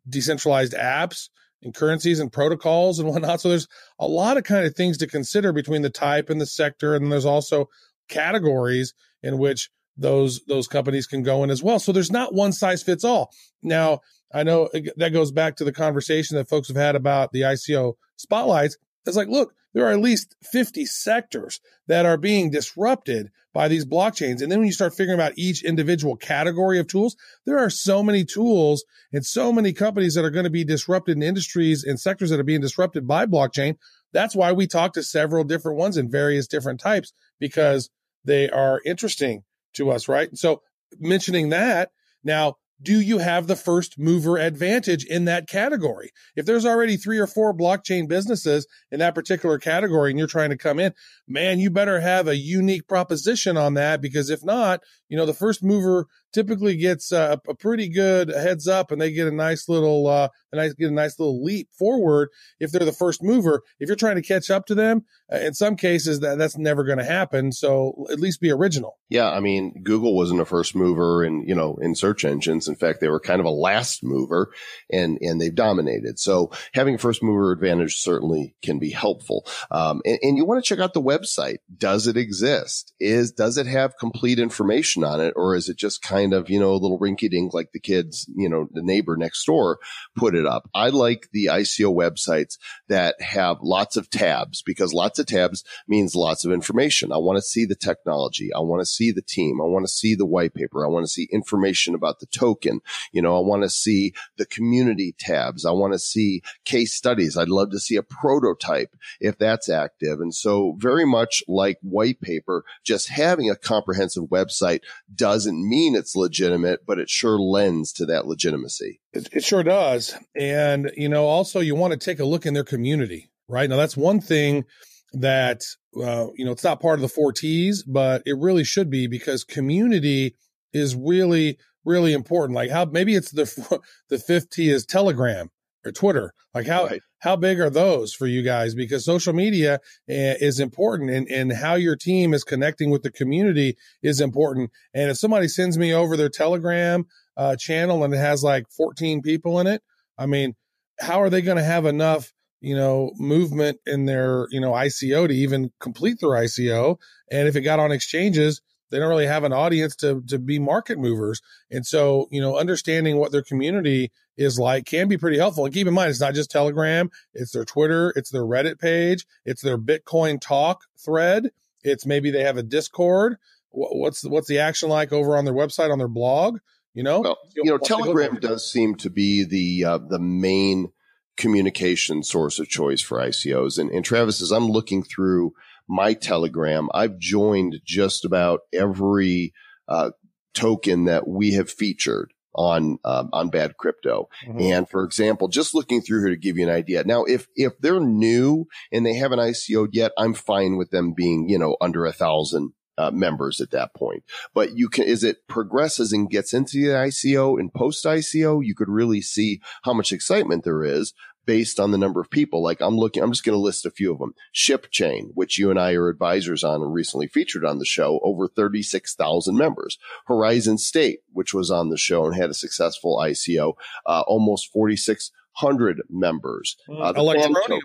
[0.07, 1.29] decentralized apps
[1.61, 3.41] and currencies and protocols and whatnot.
[3.41, 3.67] So there's
[3.99, 6.95] a lot of kind of things to consider between the type and the sector.
[6.95, 7.67] And there's also
[8.07, 11.77] categories in which those those companies can go in as well.
[11.77, 13.31] So there's not one size fits all.
[13.61, 13.99] Now,
[14.33, 17.93] I know that goes back to the conversation that folks have had about the ICO
[18.15, 18.77] spotlights.
[19.05, 23.85] It's like, look, there are at least 50 sectors that are being disrupted by these
[23.85, 24.41] blockchains.
[24.41, 27.15] And then when you start figuring out each individual category of tools,
[27.45, 31.17] there are so many tools and so many companies that are going to be disrupted
[31.17, 33.77] in industries and sectors that are being disrupted by blockchain.
[34.11, 37.89] That's why we talk to several different ones in various different types because
[38.23, 40.35] they are interesting to us, right?
[40.37, 40.61] So
[40.99, 41.91] mentioning that
[42.23, 46.11] now, do you have the first mover advantage in that category?
[46.35, 50.51] If there's already three or four blockchain businesses in that particular category and you're trying
[50.51, 50.93] to come in,
[51.27, 55.33] man, you better have a unique proposition on that because if not, you know, the
[55.33, 59.67] first mover typically gets uh, a pretty good heads up and they get a nice
[59.67, 62.29] little uh a nice get a nice little leap forward
[62.59, 65.03] if they're the first mover if you're trying to catch up to them
[65.33, 68.99] uh, in some cases that that's never going to happen so at least be original
[69.09, 72.67] Yeah, I mean, Google wasn't a first mover in, you know, in search engines.
[72.67, 74.51] In fact, they were kind of a last mover
[74.91, 76.19] and, and they've dominated.
[76.19, 79.47] So having a first mover advantage certainly can be helpful.
[79.71, 81.57] Um, and, and you want to check out the website.
[81.75, 82.93] Does it exist?
[82.99, 85.33] Is, does it have complete information on it?
[85.35, 88.29] Or is it just kind of, you know, a little rinky dink like the kids,
[88.35, 89.79] you know, the neighbor next door
[90.15, 90.69] put it up?
[90.73, 96.15] I like the ICO websites that have lots of tabs because lots of tabs means
[96.15, 97.11] lots of information.
[97.11, 98.49] I want to see the technology.
[98.53, 99.61] I want to see the team.
[99.61, 100.85] I want to see the white paper.
[100.85, 102.81] I want to see information about the token.
[103.11, 105.65] You know, I want to see the community tabs.
[105.65, 107.37] I want to see case studies.
[107.37, 110.19] I'd love to see a prototype if that's active.
[110.19, 114.81] And so very much like white paper, just having a comprehensive website
[115.13, 119.01] doesn't mean it's legitimate, but it sure lends to that legitimacy.
[119.13, 120.15] It, it sure does.
[120.35, 123.69] And, you know, also you want to take a look in their community, right?
[123.69, 124.65] Now, that's one thing
[125.13, 125.63] that,
[125.95, 129.07] uh, you know, it's not part of the four T's, but it really should be
[129.07, 130.35] because community
[130.73, 132.55] is really, really important.
[132.55, 135.49] Like how maybe it's the, the fifth T is Telegram
[135.85, 136.33] or Twitter.
[136.53, 137.01] Like how, Right.
[137.19, 138.73] How big are those for you guys?
[138.73, 143.11] Because social media uh, is important and, and how your team is connecting with the
[143.11, 144.71] community is important.
[144.93, 147.05] And if somebody sends me over their Telegram
[147.37, 149.81] uh, channel and it has like 14 people in it,
[150.17, 150.55] I mean,
[150.99, 155.27] how are they going to have enough, you know, movement in their, you know, ICO
[155.27, 156.97] to even complete their ICO?
[157.31, 160.59] And if it got on exchanges, they don't really have an audience to to be
[160.59, 161.41] market movers.
[161.69, 165.65] And so, you know, understanding what their community is like can be pretty helpful.
[165.65, 169.25] And keep in mind, it's not just Telegram, it's their Twitter, it's their Reddit page,
[169.45, 171.51] it's their Bitcoin talk thread.
[171.83, 173.37] It's maybe they have a Discord.
[173.71, 176.59] What's what's the action like over on their website on their blog?
[176.93, 179.85] You know, Well, you know, Let's take a look Telegram does seem to be the
[179.85, 180.91] uh, the main
[181.39, 183.79] communication source of choice for ICOs.
[183.79, 185.53] And, and Travis, as I'm looking through
[185.89, 189.53] my Telegram, I've joined just about every
[189.87, 190.11] uh,
[190.53, 194.27] token that we have featured on um, on Bad Crypto.
[194.47, 194.61] Mhm.
[194.61, 197.03] And for example, just looking through here to give you an idea.
[197.03, 201.47] Now, if if they're new and they haven't ICO'd yet, I'm fine with them being
[201.49, 204.23] you know under a thousand uh, members at that point.
[204.53, 208.75] But you can as it progresses and gets into the ICO and post ICO, you
[208.75, 211.13] could really see how much excitement there is
[211.49, 212.61] based on the number of people.
[212.61, 214.35] Like I'm looking, I'm just going to list a few of them.
[214.53, 218.47] ShipChain, which you and I are advisors on and recently featured on the show, over
[218.47, 219.97] 36,000 members.
[220.27, 223.73] Horizon State, which was on the show and had a successful ICO,
[224.05, 226.77] uh, almost 4,600 members.
[226.87, 227.79] Uh, the Electroneum,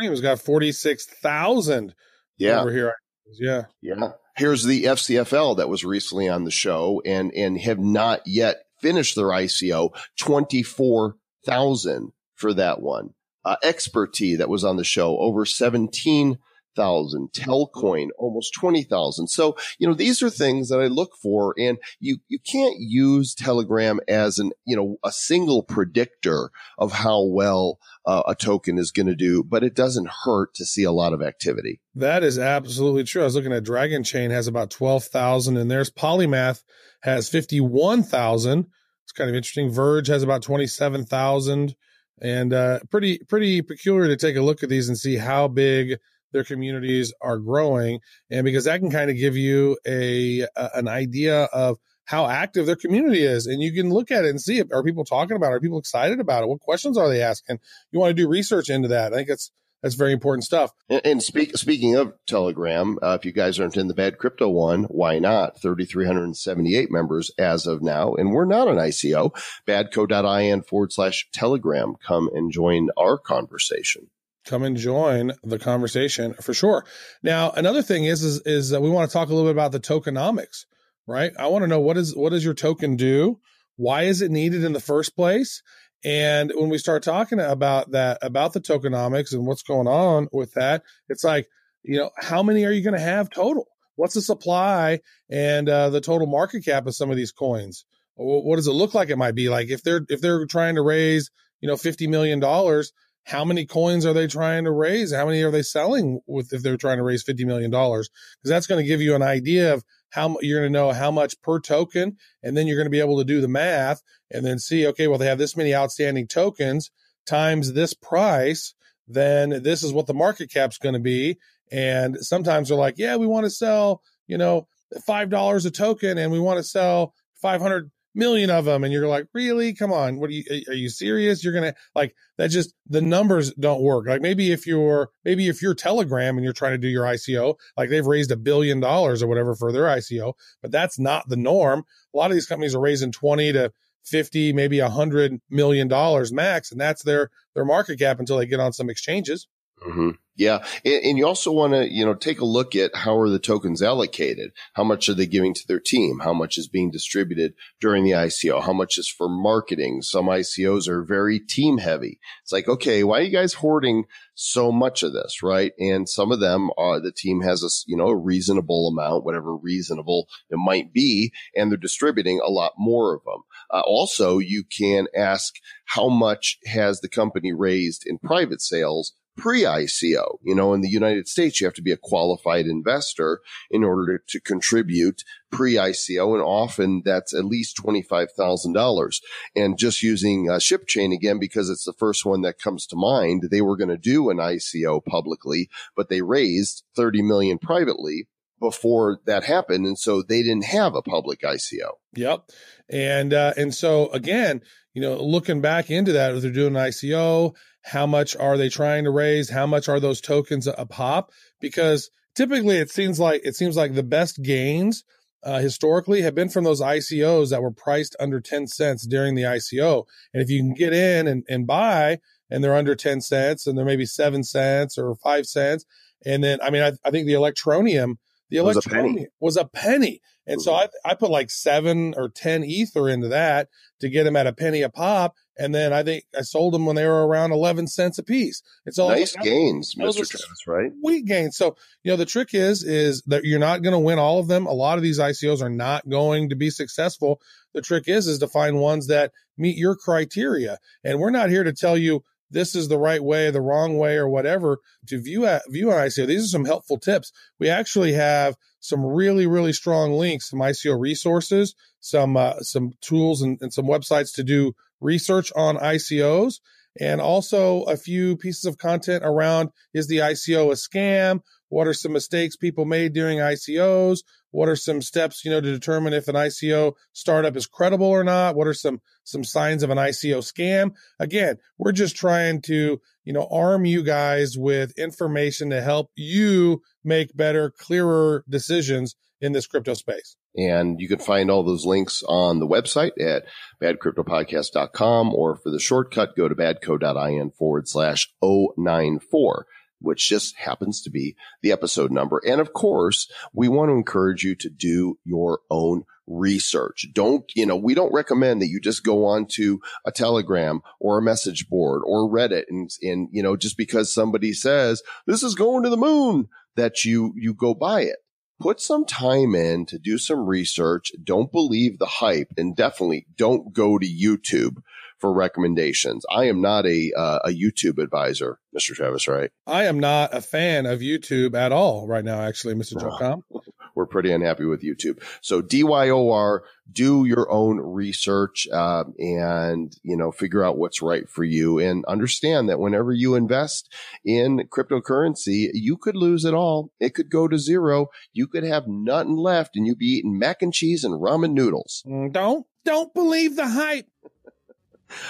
[0.00, 1.94] Electroneum's got 46,000
[2.38, 2.62] Yeah.
[2.62, 2.94] over here.
[3.38, 3.64] Yeah.
[3.82, 4.12] Yeah.
[4.38, 9.14] Here's the FCFL that was recently on the show and, and have not yet finished
[9.14, 13.10] their ICO, 24,000 for that one.
[13.44, 17.32] Uh, Experty that was on the show, over 17,000.
[17.32, 19.28] Telcoin, almost 20,000.
[19.28, 23.34] So, you know, these are things that I look for and you, you can't use
[23.34, 28.92] Telegram as an, you know, a single predictor of how well uh, a token is
[28.92, 31.80] going to do, but it doesn't hurt to see a lot of activity.
[31.94, 33.22] That is absolutely true.
[33.22, 36.62] I was looking at Dragonchain has about 12,000 and there's Polymath
[37.02, 38.66] has 51,000.
[39.04, 39.70] It's kind of interesting.
[39.70, 41.74] Verge has about 27,000
[42.20, 45.98] and uh, pretty, pretty peculiar to take a look at these and see how big
[46.32, 48.00] their communities are growing.
[48.30, 52.66] And because that can kind of give you a, a an idea of how active
[52.66, 53.46] their community is.
[53.46, 54.62] And you can look at it and see.
[54.72, 55.54] Are people talking about it?
[55.54, 56.48] Are people excited about it?
[56.48, 57.60] What questions are they asking?
[57.92, 59.12] You want to do research into that.
[59.12, 59.52] I think it's,
[59.82, 60.72] that's very important stuff.
[60.88, 64.48] And, and speak, speaking of Telegram, uh, if you guys aren't in the bad crypto
[64.48, 65.60] one, why not?
[65.60, 68.14] 3,378 members as of now.
[68.14, 69.32] And we're not an ICO.
[69.66, 71.94] Badco.in forward slash Telegram.
[72.06, 74.08] Come and join our conversation.
[74.46, 76.84] Come and join the conversation for sure.
[77.22, 79.72] Now, another thing is, is, is that we want to talk a little bit about
[79.72, 80.64] the tokenomics,
[81.06, 81.32] right?
[81.38, 83.38] I want to know what is, what does your token do?
[83.76, 85.62] Why is it needed in the first place?
[86.04, 90.54] And when we start talking about that, about the tokenomics and what's going on with
[90.54, 91.48] that, it's like,
[91.82, 93.66] you know, how many are you going to have total?
[93.96, 97.84] What's the supply and uh, the total market cap of some of these coins?
[98.16, 99.10] What does it look like?
[99.10, 101.30] It might be like if they're if they're trying to raise,
[101.60, 102.92] you know, fifty million dollars,
[103.24, 105.12] how many coins are they trying to raise?
[105.14, 108.10] How many are they selling with if they're trying to raise fifty million dollars?
[108.38, 111.10] Because that's going to give you an idea of how you're going to know how
[111.10, 114.44] much per token, and then you're going to be able to do the math and
[114.44, 116.90] then see, okay, well, they have this many outstanding tokens
[117.26, 118.74] times this price,
[119.06, 121.38] then this is what the market cap's going to be.
[121.70, 124.66] And sometimes they're like, yeah, we want to sell, you know,
[125.08, 129.26] $5 a token and we want to sell 500 million of them and you're like
[129.32, 129.72] really?
[129.74, 130.18] Come on.
[130.18, 131.44] What are you are you serious?
[131.44, 134.06] You're gonna like that just the numbers don't work.
[134.06, 137.54] Like maybe if you're maybe if you're telegram and you're trying to do your ico
[137.76, 141.36] like they've raised a billion dollars or whatever for their ico but that's not the
[141.36, 141.84] norm.
[142.14, 143.72] A lot of these companies are raising 20 to
[144.04, 148.46] 50 maybe a 100 million dollars max and that's their their market cap until they
[148.46, 149.46] get on some exchanges
[149.86, 150.10] Mm-hmm.
[150.40, 150.64] Yeah.
[150.86, 153.38] And, and, you also want to, you know, take a look at how are the
[153.38, 154.52] tokens allocated?
[154.72, 156.20] How much are they giving to their team?
[156.20, 158.62] How much is being distributed during the ICO?
[158.62, 160.00] How much is for marketing?
[160.00, 162.20] Some ICOs are very team heavy.
[162.42, 164.04] It's like, okay, why are you guys hoarding
[164.34, 165.42] so much of this?
[165.42, 165.72] Right.
[165.78, 169.54] And some of them are, the team has a, you know, a reasonable amount, whatever
[169.54, 173.42] reasonable it might be, and they're distributing a lot more of them.
[173.70, 180.38] Uh, also, you can ask how much has the company raised in private sales pre-ICO.
[180.42, 184.18] You know, in the United States, you have to be a qualified investor in order
[184.18, 186.34] to, to contribute pre-ICO.
[186.34, 189.20] And often that's at least $25,000.
[189.56, 193.48] And just using uh, ShipChain again, because it's the first one that comes to mind,
[193.50, 198.28] they were going to do an ICO publicly, but they raised 30 million privately
[198.60, 199.86] before that happened.
[199.86, 201.92] And so they didn't have a public ICO.
[202.14, 202.50] Yep.
[202.90, 204.60] And, uh, and so again,
[204.92, 209.04] you know, looking back into that, they're doing an ICO, how much are they trying
[209.04, 209.50] to raise?
[209.50, 211.30] How much are those tokens a pop?
[211.60, 215.04] Because typically it seems like, it seems like the best gains,
[215.42, 219.42] uh, historically have been from those ICOs that were priced under 10 cents during the
[219.42, 220.04] ICO.
[220.34, 222.18] And if you can get in and, and buy
[222.50, 225.84] and they're under 10 cents and they're maybe seven cents or five cents.
[226.26, 228.16] And then, I mean, I, I think the Electroneum,
[228.50, 230.20] the Electroneum was a penny.
[230.46, 230.64] And mm-hmm.
[230.64, 233.68] so I, I put like seven or 10 ether into that
[234.00, 235.34] to get them at a penny a pop.
[235.58, 238.62] And then I think I sold them when they were around 11 cents a piece.
[238.86, 240.28] It's all nice like, gains, Mr.
[240.28, 240.90] Travis, right?
[241.02, 241.56] We gains.
[241.56, 244.48] So, you know, the trick is, is that you're not going to win all of
[244.48, 244.66] them.
[244.66, 247.40] A lot of these ICOs are not going to be successful.
[247.74, 250.78] The trick is, is to find ones that meet your criteria.
[251.04, 254.16] And we're not here to tell you, this is the right way, the wrong way,
[254.16, 256.26] or whatever to view at, view an ICO.
[256.26, 257.32] These are some helpful tips.
[257.58, 263.42] We actually have some really, really strong links, some ICO resources, some uh, some tools
[263.42, 266.60] and, and some websites to do research on ICOs,
[266.98, 271.40] and also a few pieces of content around is the ICO a scam?
[271.68, 274.20] What are some mistakes people made during ICOs?
[274.50, 278.24] What are some steps, you know, to determine if an ICO startup is credible or
[278.24, 278.56] not?
[278.56, 280.92] What are some some signs of an ICO scam?
[281.18, 286.82] Again, we're just trying to, you know, arm you guys with information to help you
[287.04, 290.36] make better, clearer decisions in this crypto space.
[290.56, 293.44] And you can find all those links on the website at
[293.80, 299.66] badcryptopodcast.com or for the shortcut, go to badco.in forward slash 094
[300.00, 302.40] which just happens to be the episode number.
[302.46, 307.08] And of course, we want to encourage you to do your own research.
[307.12, 311.18] Don't, you know, we don't recommend that you just go on to a telegram or
[311.18, 315.54] a message board or Reddit and, and, you know, just because somebody says this is
[315.54, 318.16] going to the moon that you, you go buy it.
[318.60, 321.12] Put some time in to do some research.
[321.24, 324.82] Don't believe the hype and definitely don't go to YouTube
[325.20, 326.24] for recommendations.
[326.30, 328.94] I am not a uh, a YouTube advisor, Mr.
[328.94, 329.50] Travis, right?
[329.66, 333.00] I am not a fan of YouTube at all right now, actually, Mr.
[333.00, 333.44] Joe
[333.94, 335.22] We're pretty unhappy with YouTube.
[335.42, 336.60] So DYOR,
[336.90, 342.04] do your own research uh, and you know figure out what's right for you, and
[342.06, 343.92] understand that whenever you invest
[344.24, 346.92] in cryptocurrency, you could lose it all.
[346.98, 348.06] It could go to zero.
[348.32, 352.02] You could have nothing left, and you'd be eating mac and cheese and ramen noodles.
[352.06, 354.06] Mm, don't don't believe the hype.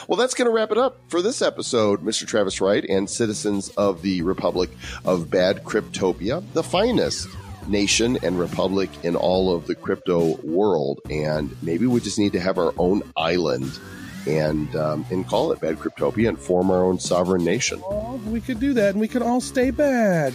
[0.09, 2.27] Well, that's going to wrap it up for this episode, Mr.
[2.27, 4.71] Travis Wright and citizens of the Republic
[5.05, 7.29] of Bad Cryptopia, the finest
[7.67, 11.01] nation and republic in all of the crypto world.
[11.11, 13.79] And maybe we just need to have our own island
[14.27, 17.83] and um, and call it Bad Cryptopia and form our own sovereign nation.
[18.27, 20.35] We could do that and we could all stay bad.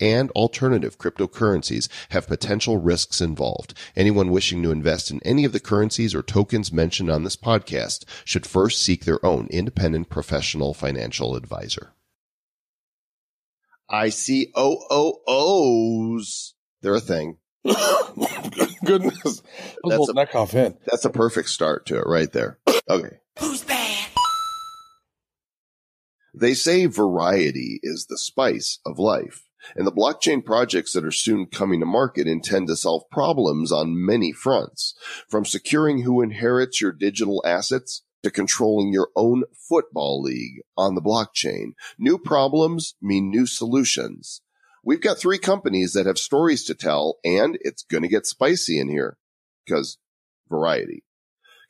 [0.00, 3.74] and alternative cryptocurrencies have potential risks involved.
[3.94, 8.04] Anyone wishing to invest in any of the currencies or tokens mentioned on this podcast
[8.24, 11.92] should first seek their own independent professional financial advisor.
[13.88, 16.54] I see O O O's.
[16.82, 17.38] They're a thing.
[18.84, 19.22] Goodness.
[19.22, 19.42] That's
[19.84, 20.76] That's a a- neck off in.
[20.86, 22.58] That's a perfect start to it right there.
[22.88, 23.16] Okay.
[23.38, 24.08] Who's bad?
[26.34, 29.44] They say variety is the spice of life.
[29.74, 34.04] And the blockchain projects that are soon coming to market intend to solve problems on
[34.04, 34.94] many fronts,
[35.28, 41.02] from securing who inherits your digital assets to controlling your own football league on the
[41.02, 41.72] blockchain.
[41.98, 44.40] New problems mean new solutions.
[44.82, 48.78] We've got three companies that have stories to tell, and it's going to get spicy
[48.78, 49.16] in here
[49.64, 49.98] because
[50.48, 51.02] variety.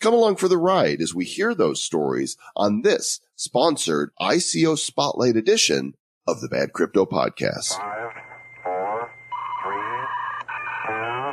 [0.01, 5.37] Come along for the ride as we hear those stories on this sponsored ICO Spotlight
[5.37, 5.95] edition
[6.29, 7.79] of the Bad Crypto Podcast.
[7.79, 8.11] Five,
[8.65, 9.11] four,
[9.63, 10.07] three,
[10.87, 11.33] two,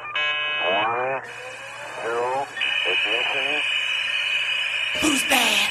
[0.69, 1.23] one,
[2.03, 2.45] zero,
[2.85, 3.61] ignition.
[5.01, 5.69] Who's bad?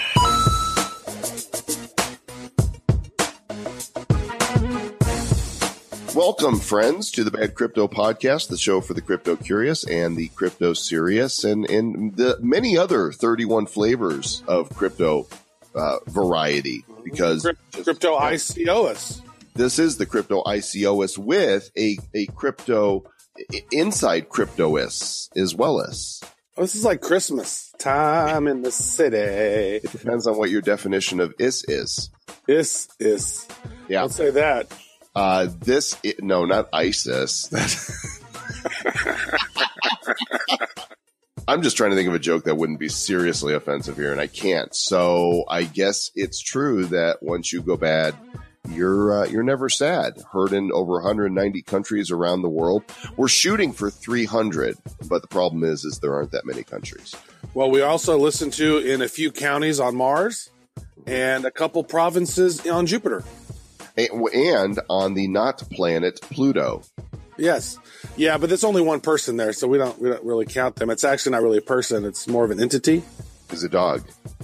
[6.17, 10.29] Welcome, friends, to the Bad Crypto Podcast, the show for the crypto curious and the
[10.29, 15.29] crypto serious, and, and the many other 31 flavors of crypto
[15.77, 16.85] uh, variety.
[17.05, 19.21] Because Crypt- Crypto ICOs.
[19.55, 23.05] this is the crypto ICOS with a, a crypto
[23.71, 26.21] inside cryptoists as well as.
[26.57, 29.17] Oh, this is like Christmas time in the city.
[29.17, 32.11] It depends on what your definition of is is.
[32.47, 33.47] Is is.
[33.89, 34.03] Yeah.
[34.03, 34.67] Let's say that.
[35.15, 37.49] Uh, this, i- no, not ISIS.
[41.49, 44.21] I'm just trying to think of a joke that wouldn't be seriously offensive here, and
[44.21, 44.75] I can't.
[44.75, 48.15] So I guess it's true that once you go bad,
[48.69, 50.23] you're uh, you're never sad.
[50.33, 52.85] Heard in over 190 countries around the world.
[53.17, 54.77] We're shooting for 300,
[55.09, 57.15] but the problem is, is there aren't that many countries.
[57.55, 60.51] Well, we also listen to in a few counties on Mars
[61.07, 63.25] and a couple provinces on Jupiter.
[63.97, 66.83] And, and on the not planet Pluto.
[67.37, 67.79] Yes.
[68.17, 70.91] Yeah, but there's only one person there, so we don't we don't really count them.
[70.91, 73.03] It's actually not really a person, it's more of an entity.
[73.51, 74.03] Is a dog.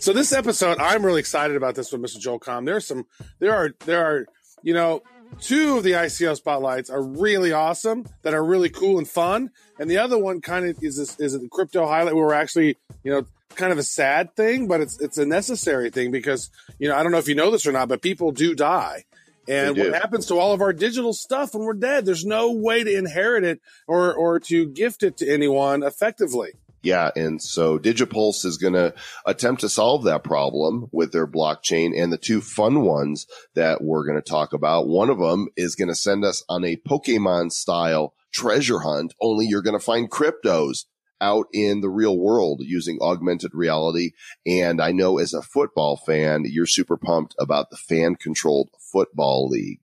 [0.00, 2.18] so this episode, I'm really excited about this one, Mr.
[2.18, 2.64] Joel Comm.
[2.64, 3.06] There's some
[3.40, 4.26] there are there are,
[4.62, 5.02] you know,
[5.40, 9.50] two of the ICO spotlights are really awesome that are really cool and fun.
[9.78, 12.78] And the other one kind of is this, is a crypto highlight where we're actually,
[13.04, 16.88] you know, kind of a sad thing, but it's it's a necessary thing because, you
[16.88, 19.04] know, I don't know if you know this or not, but people do die.
[19.48, 22.04] And what happens to all of our digital stuff when we're dead?
[22.04, 26.52] There's no way to inherit it or or to gift it to anyone effectively.
[26.82, 28.94] Yeah, and so Digipulse is going to
[29.24, 32.00] attempt to solve that problem with their blockchain.
[32.00, 35.74] And the two fun ones that we're going to talk about, one of them is
[35.74, 39.14] going to send us on a Pokemon style treasure hunt.
[39.20, 40.84] Only you're going to find cryptos
[41.20, 44.12] out in the real world using augmented reality.
[44.46, 49.48] And I know as a football fan, you're super pumped about the fan controlled football
[49.48, 49.80] league.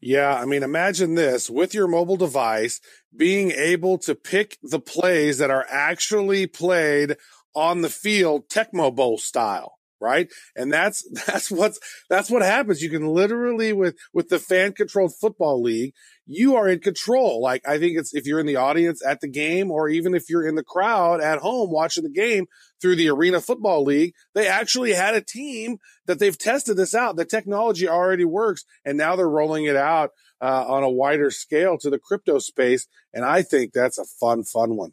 [0.00, 2.80] Yeah, I mean, imagine this with your mobile device
[3.14, 7.16] being able to pick the plays that are actually played
[7.54, 10.28] on the field, Tecmo Bowl style, right?
[10.56, 11.78] And that's that's what's
[12.08, 12.82] that's what happens.
[12.82, 15.94] You can literally with with the fan controlled football league,
[16.26, 17.40] you are in control.
[17.40, 20.28] Like I think it's if you're in the audience at the game, or even if
[20.28, 22.46] you're in the crowd at home watching the game
[22.80, 27.16] through the Arena Football League, they actually had a team that they've tested this out.
[27.16, 31.78] The technology already works, and now they're rolling it out uh, on a wider scale
[31.78, 32.86] to the crypto space.
[33.12, 34.92] And I think that's a fun, fun one.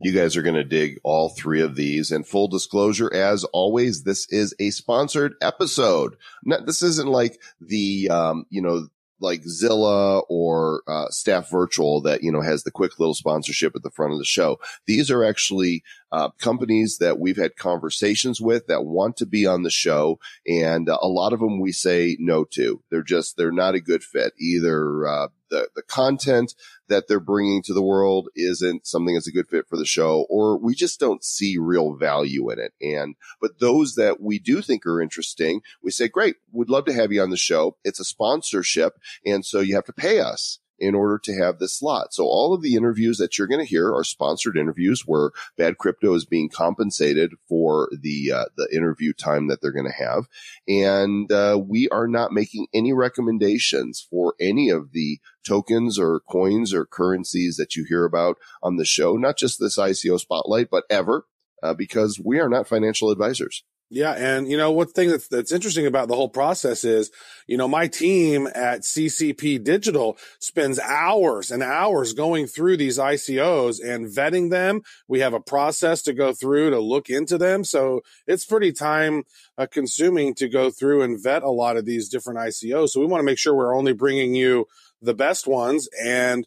[0.00, 2.10] You guys are going to dig all three of these.
[2.10, 6.16] And full disclosure, as always, this is a sponsored episode.
[6.44, 8.88] Not, this isn't like the, um, you know,
[9.20, 13.82] like Zilla or uh, Staff Virtual that you know has the quick little sponsorship at
[13.82, 14.58] the front of the show.
[14.86, 15.82] These are actually
[16.14, 20.88] uh, companies that we've had conversations with that want to be on the show, and
[20.88, 22.80] uh, a lot of them we say no to.
[22.88, 24.32] They're just they're not a good fit.
[24.38, 26.54] Either uh, the the content
[26.86, 30.24] that they're bringing to the world isn't something that's a good fit for the show,
[30.30, 32.74] or we just don't see real value in it.
[32.80, 36.94] And but those that we do think are interesting, we say, great, we'd love to
[36.94, 37.76] have you on the show.
[37.82, 41.78] It's a sponsorship, and so you have to pay us in order to have this
[41.78, 42.12] slot.
[42.12, 45.78] So all of the interviews that you're going to hear are sponsored interviews where Bad
[45.78, 50.26] Crypto is being compensated for the uh, the interview time that they're going to have,
[50.66, 56.72] and uh, we are not making any recommendations for any of the tokens or coins
[56.72, 59.16] or currencies that you hear about on the show.
[59.16, 61.26] Not just this ICO spotlight, but ever,
[61.62, 63.64] uh, because we are not financial advisors.
[63.90, 67.10] Yeah, and you know what thing that's that's interesting about the whole process is,
[67.46, 73.84] you know, my team at CCP Digital spends hours and hours going through these ICOs
[73.84, 74.80] and vetting them.
[75.06, 79.24] We have a process to go through to look into them, so it's pretty time
[79.58, 82.88] uh, consuming to go through and vet a lot of these different ICOs.
[82.90, 84.66] So we want to make sure we're only bringing you
[85.02, 86.46] the best ones and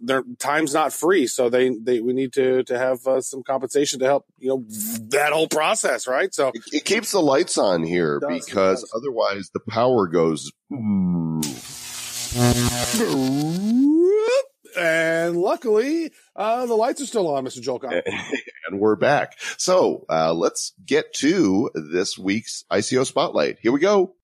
[0.00, 3.98] their time's not free so they they we need to to have uh, some compensation
[4.00, 4.64] to help you know
[5.08, 9.50] that whole process right so It, it keeps the lights on here does, because otherwise
[9.54, 10.50] the power goes.
[14.76, 17.80] and luckily uh the lights are still on mr joel
[18.70, 19.38] and we're back.
[19.56, 23.58] So uh, let's get to this week's ICO spotlight.
[23.60, 24.14] Here we go.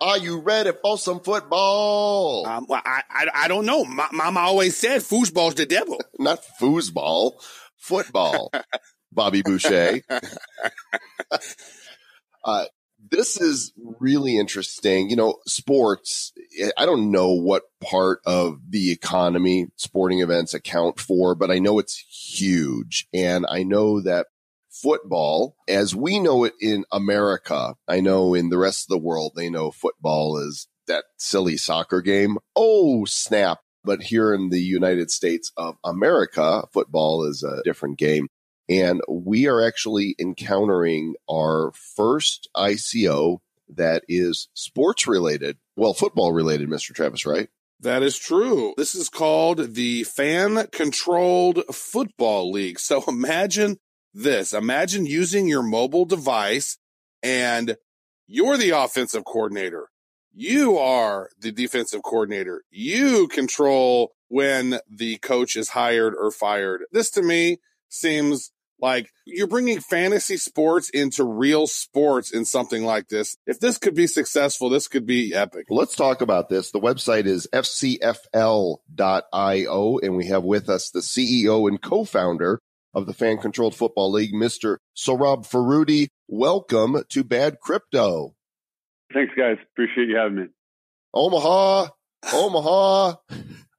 [0.00, 2.46] Are you ready for some football?
[2.46, 3.84] um, well, I, I I don't know.
[3.84, 6.00] My, Mama always said foosball's the devil.
[6.18, 7.34] Not foosball,
[7.76, 8.52] football.
[9.12, 10.00] Bobby Boucher.
[12.44, 12.64] uh,
[13.10, 15.08] this is really interesting.
[15.08, 16.32] You know, sports,
[16.76, 21.78] I don't know what part of the economy sporting events account for, but I know
[21.78, 23.06] it's huge.
[23.14, 24.26] And I know that
[24.82, 29.32] football, as we know it in America, I know in the rest of the world,
[29.36, 32.38] they know football is that silly soccer game.
[32.54, 33.60] Oh, snap.
[33.84, 38.28] But here in the United States of America, football is a different game.
[38.68, 45.58] And we are actually encountering our first ICO that is sports related.
[45.76, 46.94] Well, football related, Mr.
[46.94, 47.48] Travis, right?
[47.80, 48.72] That is true.
[48.78, 52.78] This is called the Fan Controlled Football League.
[52.78, 53.76] So imagine
[54.14, 54.52] this.
[54.52, 56.78] Imagine using your mobile device
[57.22, 57.76] and
[58.26, 59.88] you're the offensive coordinator.
[60.32, 62.62] You are the defensive coordinator.
[62.70, 66.84] You control when the coach is hired or fired.
[66.90, 67.58] This to me
[67.88, 68.50] seems
[68.80, 73.36] like you're bringing fantasy sports into real sports in something like this.
[73.46, 75.66] If this could be successful, this could be epic.
[75.70, 76.70] Let's talk about this.
[76.72, 78.78] The website is fcfl.io,
[80.02, 82.60] and we have with us the CEO and co-founder
[82.94, 84.78] of the Fan Controlled Football League, Mr.
[84.96, 86.08] Sohrob Farudi.
[86.28, 88.34] Welcome to Bad Crypto.
[89.12, 89.56] Thanks, guys.
[89.72, 90.46] Appreciate you having me.
[91.12, 91.88] Omaha,
[92.32, 93.14] Omaha.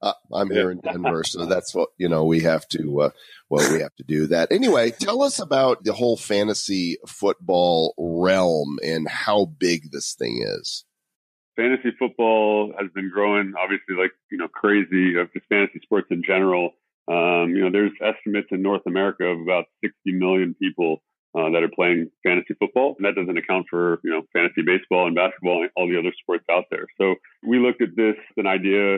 [0.02, 2.24] Uh, I'm here in Denver, so that's what you know.
[2.24, 3.10] We have to, uh,
[3.48, 4.90] well, we have to do that anyway.
[4.90, 10.84] Tell us about the whole fantasy football realm and how big this thing is.
[11.56, 15.18] Fantasy football has been growing, obviously, like you know, crazy.
[15.18, 16.72] Of just fantasy sports in general.
[17.08, 21.02] Um, you know, there's estimates in North America of about 60 million people
[21.36, 25.06] uh, that are playing fantasy football, and that doesn't account for you know fantasy baseball
[25.06, 26.86] and basketball and all the other sports out there.
[26.98, 27.14] So
[27.46, 28.96] we looked at this an idea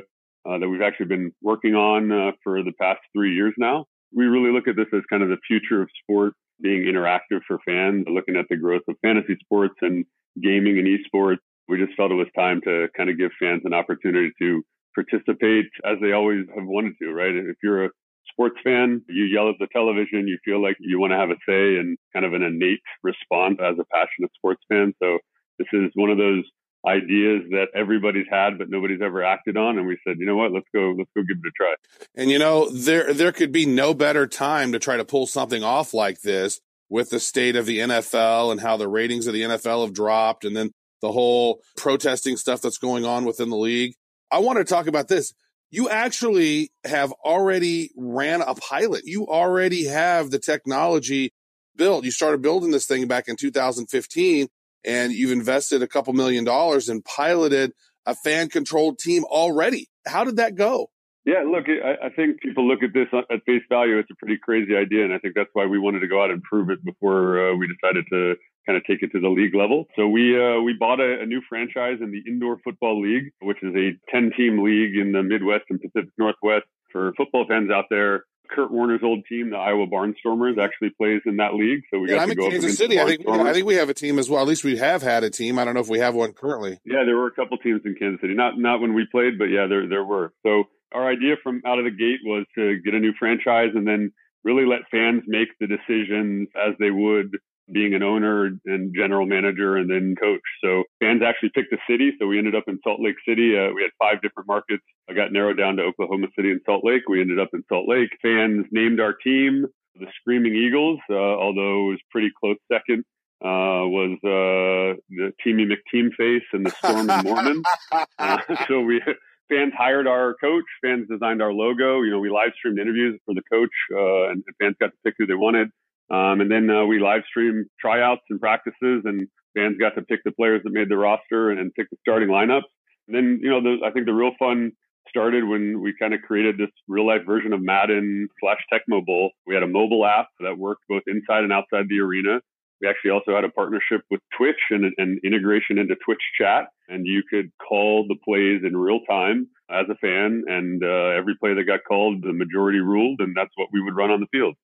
[0.49, 3.87] uh, that we've actually been working on uh, for the past three years now.
[4.15, 7.59] We really look at this as kind of the future of sport being interactive for
[7.67, 10.05] fans, looking at the growth of fantasy sports and
[10.41, 11.39] gaming and esports.
[11.69, 14.63] We just felt it was time to kind of give fans an opportunity to
[14.95, 17.35] participate as they always have wanted to, right?
[17.35, 17.91] If you're a
[18.31, 21.37] sports fan, you yell at the television, you feel like you want to have a
[21.49, 24.95] say and kind of an innate response as a passionate sports fan.
[25.03, 25.19] So
[25.59, 26.45] this is one of those
[26.87, 30.53] ideas that everybody's had but nobody's ever acted on and we said you know what
[30.53, 31.75] let's go let's go give it a try
[32.15, 35.65] And you know, there there could be no better time to try to pull something
[35.65, 39.43] off like this with the state of the NFL and how the ratings of the
[39.43, 40.71] NFL have dropped and then
[41.03, 43.95] the whole protesting stuff that's going on within the league.
[44.31, 45.33] I want to talk about this.
[45.71, 49.03] You actually have already ran a pilot.
[49.05, 51.33] You already have the technology
[51.77, 52.05] built.
[52.05, 54.49] You started building this thing back in 2015
[54.85, 57.73] and you've invested a couple million dollars and piloted
[58.07, 59.89] a fan controlled team already.
[60.07, 60.91] How did that go?
[61.25, 63.99] Yeah, look, I, I think people look at this at face value.
[63.99, 66.31] It's a pretty crazy idea, and I think that's why we wanted to go out
[66.31, 68.35] and prove it before uh, we decided to
[68.67, 69.87] kind of take it to the league level.
[69.97, 73.63] So we uh, we bought a, a, new franchise in the Indoor Football League, which
[73.63, 77.87] is a 10 team league in the Midwest and Pacific Northwest for football fans out
[77.91, 78.25] there.
[78.51, 81.83] Kurt Warner's old team, the Iowa Barnstormers, actually plays in that league.
[81.93, 82.99] So we got yeah, I'm to go Kansas City.
[82.99, 84.41] I think we, I think we have a team as well.
[84.41, 85.59] At least we have had a team.
[85.59, 86.81] I don't know if we have one currently.
[86.85, 88.35] Yeah, there were a couple teams in Kansas City.
[88.35, 90.33] Not not when we played, but yeah, there there were.
[90.43, 93.87] So our idea from out of the gate was to get a new franchise and
[93.87, 94.13] then
[94.45, 97.37] really let fans make the decisions as they would
[97.71, 100.41] being an owner and general manager and then coach.
[100.65, 102.13] So fans actually picked the city.
[102.19, 103.59] So we ended up in Salt Lake City.
[103.59, 104.83] Uh, we had five different markets.
[105.11, 107.03] I got narrowed down to Oklahoma City and Salt Lake.
[107.09, 108.09] We ended up in Salt Lake.
[108.23, 109.67] Fans named our team
[109.99, 113.05] the Screaming Eagles, uh, although it was pretty close second.
[113.41, 117.63] Uh, was uh, the Teamy McTeam Face and the Stormin' Mormon.
[118.19, 119.01] Uh, so we
[119.49, 120.65] fans hired our coach.
[120.83, 122.03] Fans designed our logo.
[122.03, 125.15] You know, we live streamed interviews for the coach, uh, and fans got to pick
[125.19, 125.69] who they wanted.
[126.11, 130.21] Um, and then uh, we live streamed tryouts and practices, and fans got to pick
[130.25, 132.63] the players that made the roster and, and pick the starting lineups.
[133.07, 134.73] And then, you know, the, I think the real fun
[135.09, 139.31] started when we kind of created this real life version of Madden slash Tecmo Bowl.
[139.47, 142.41] We had a mobile app that worked both inside and outside the arena.
[142.81, 147.07] We actually also had a partnership with Twitch and an integration into Twitch chat, and
[147.07, 150.45] you could call the plays in real time as a fan.
[150.47, 153.97] And uh, every play that got called, the majority ruled, and that's what we would
[153.97, 154.55] run on the field.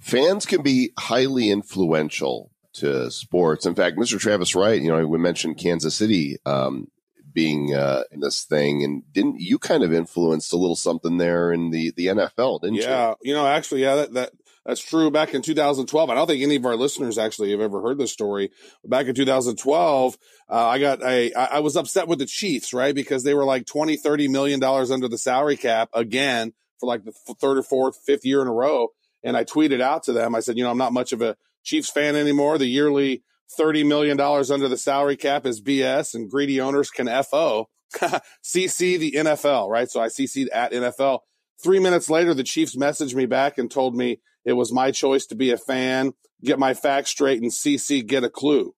[0.00, 3.66] Fans can be highly influential to sports.
[3.66, 4.18] In fact, Mr.
[4.18, 6.88] Travis Wright, you know, we mentioned Kansas City um,
[7.32, 11.52] being uh, in this thing, and didn't you kind of influenced a little something there
[11.52, 12.88] in the the NFL, didn't yeah, you?
[12.88, 14.32] Yeah, you know, actually, yeah, that, that
[14.66, 15.10] that's true.
[15.10, 18.12] Back in 2012, I don't think any of our listeners actually have ever heard this
[18.12, 18.50] story.
[18.84, 22.94] Back in 2012, uh, I got a, I was upset with the Chiefs, right?
[22.94, 27.04] Because they were like 20, 30 million dollars under the salary cap again for like
[27.04, 28.88] the third or fourth, fifth year in a row.
[29.22, 30.34] And I tweeted out to them.
[30.34, 32.56] I said, you know, I'm not much of a Chiefs fan anymore.
[32.58, 33.22] The yearly
[33.58, 37.68] $30 million under the salary cap is BS and greedy owners can FO.
[38.42, 39.90] CC the NFL, right?
[39.90, 41.20] So I CC'd at NFL.
[41.62, 45.26] Three minutes later, the Chiefs messaged me back and told me it was my choice
[45.26, 48.74] to be a fan, get my facts straight, and CC get a clue.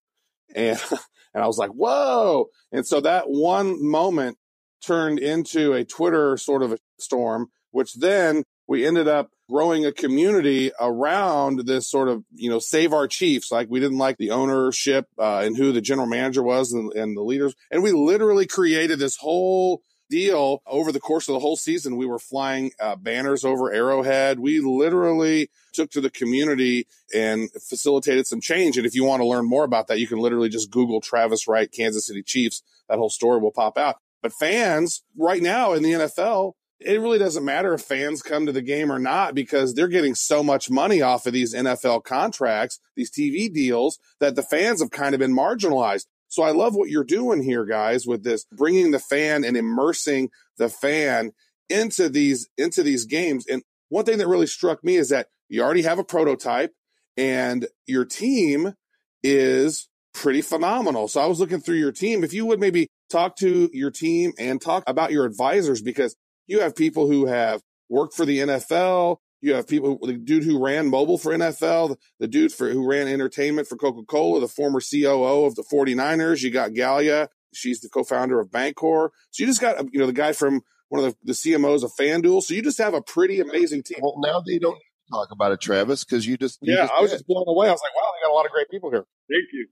[0.54, 0.80] And,
[1.34, 2.46] and I was like, whoa.
[2.72, 4.38] And so that one moment
[4.84, 9.92] turned into a Twitter sort of a storm, which then we ended up growing a
[9.92, 13.52] community around this sort of, you know, save our Chiefs.
[13.52, 17.16] Like we didn't like the ownership uh, and who the general manager was and, and
[17.16, 17.54] the leaders.
[17.70, 21.96] And we literally created this whole deal over the course of the whole season.
[21.96, 24.38] We were flying uh, banners over Arrowhead.
[24.38, 28.76] We literally took to the community and facilitated some change.
[28.76, 31.46] And if you want to learn more about that, you can literally just Google Travis
[31.46, 32.62] Wright, Kansas City Chiefs.
[32.88, 33.96] That whole story will pop out.
[34.22, 38.52] But fans right now in the NFL, it really doesn't matter if fans come to
[38.52, 42.80] the game or not because they're getting so much money off of these NFL contracts,
[42.96, 46.06] these TV deals that the fans have kind of been marginalized.
[46.28, 50.30] So I love what you're doing here, guys, with this bringing the fan and immersing
[50.58, 51.32] the fan
[51.68, 53.46] into these, into these games.
[53.46, 56.72] And one thing that really struck me is that you already have a prototype
[57.16, 58.74] and your team
[59.22, 61.08] is pretty phenomenal.
[61.08, 62.24] So I was looking through your team.
[62.24, 66.16] If you would maybe talk to your team and talk about your advisors because
[66.46, 69.18] you have people who have worked for the NFL.
[69.40, 73.06] You have people, the dude who ran mobile for NFL, the dude for who ran
[73.06, 76.42] entertainment for Coca Cola, the former COO of the 49ers.
[76.42, 77.28] You got Galia.
[77.54, 79.10] She's the co-founder of Bancor.
[79.30, 81.92] So you just got, you know, the guy from one of the, the CMOs of
[81.98, 82.42] FanDuel.
[82.42, 83.98] So you just have a pretty amazing team.
[84.00, 84.78] Well, now they don't
[85.10, 87.16] talk about it, Travis, because you just, you yeah, just I was did.
[87.16, 87.68] just blown away.
[87.68, 89.04] I was like, wow, they got a lot of great people here.
[89.28, 89.68] Thank you.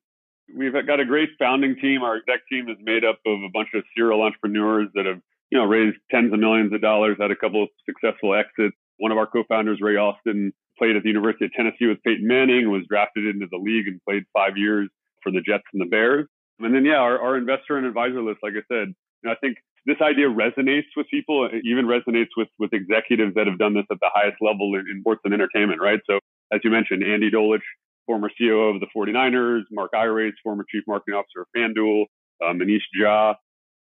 [0.57, 2.03] We've got a great founding team.
[2.03, 5.59] Our exec team is made up of a bunch of serial entrepreneurs that have, you
[5.59, 8.77] know, raised tens of millions of dollars, had a couple of successful exits.
[8.99, 12.71] One of our co-founders, Ray Austin, played at the University of Tennessee with Peyton Manning,
[12.71, 14.89] was drafted into the league and played five years
[15.23, 16.27] for the Jets and the Bears.
[16.61, 19.37] And then, yeah, our, our investor and advisor list, like I said, you know, I
[19.41, 21.47] think this idea resonates with people.
[21.47, 24.87] It even resonates with, with executives that have done this at the highest level in,
[24.91, 26.01] in sports and entertainment, right?
[26.09, 26.21] So,
[26.53, 27.65] as you mentioned, Andy Dolich,
[28.07, 32.05] former CEO of the 49ers, Mark Irace, former chief marketing officer of FanDuel,
[32.45, 33.35] uh, Manish Jha,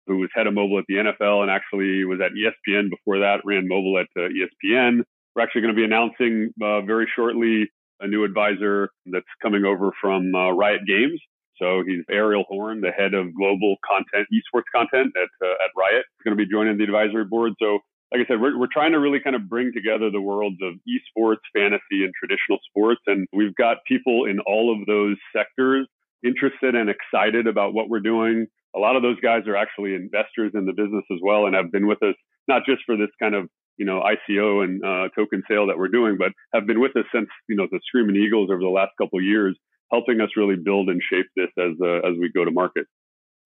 [0.08, 3.42] who was head of mobile at the NFL and actually was at ESPN before that,
[3.44, 5.02] ran mobile at uh, ESPN.
[5.36, 9.92] We're actually going to be announcing uh, very shortly a new advisor that's coming over
[10.00, 11.20] from uh, Riot Games.
[11.60, 16.04] So he's Ariel Horn, the head of global content, esports content at uh, at Riot.
[16.16, 17.52] He's going to be joining the advisory board.
[17.60, 17.80] So,
[18.12, 20.74] like I said, we're we're trying to really kind of bring together the worlds of
[20.86, 25.88] esports, fantasy, and traditional sports, and we've got people in all of those sectors
[26.24, 28.46] interested and excited about what we're doing.
[28.76, 31.72] A lot of those guys are actually investors in the business as well, and have
[31.72, 32.14] been with us
[32.46, 35.88] not just for this kind of you know ICO and uh, token sale that we're
[35.88, 38.92] doing, but have been with us since you know the Screaming Eagles over the last
[39.00, 39.56] couple of years,
[39.90, 42.86] helping us really build and shape this as uh, as we go to market.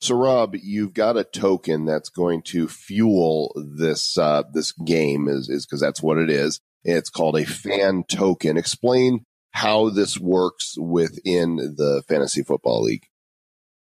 [0.01, 5.49] So, Rob, you've got a token that's going to fuel this uh, this game, is
[5.49, 6.61] is because that's what it is.
[6.83, 8.57] It's called a fan token.
[8.57, 13.07] Explain how this works within the fantasy football league.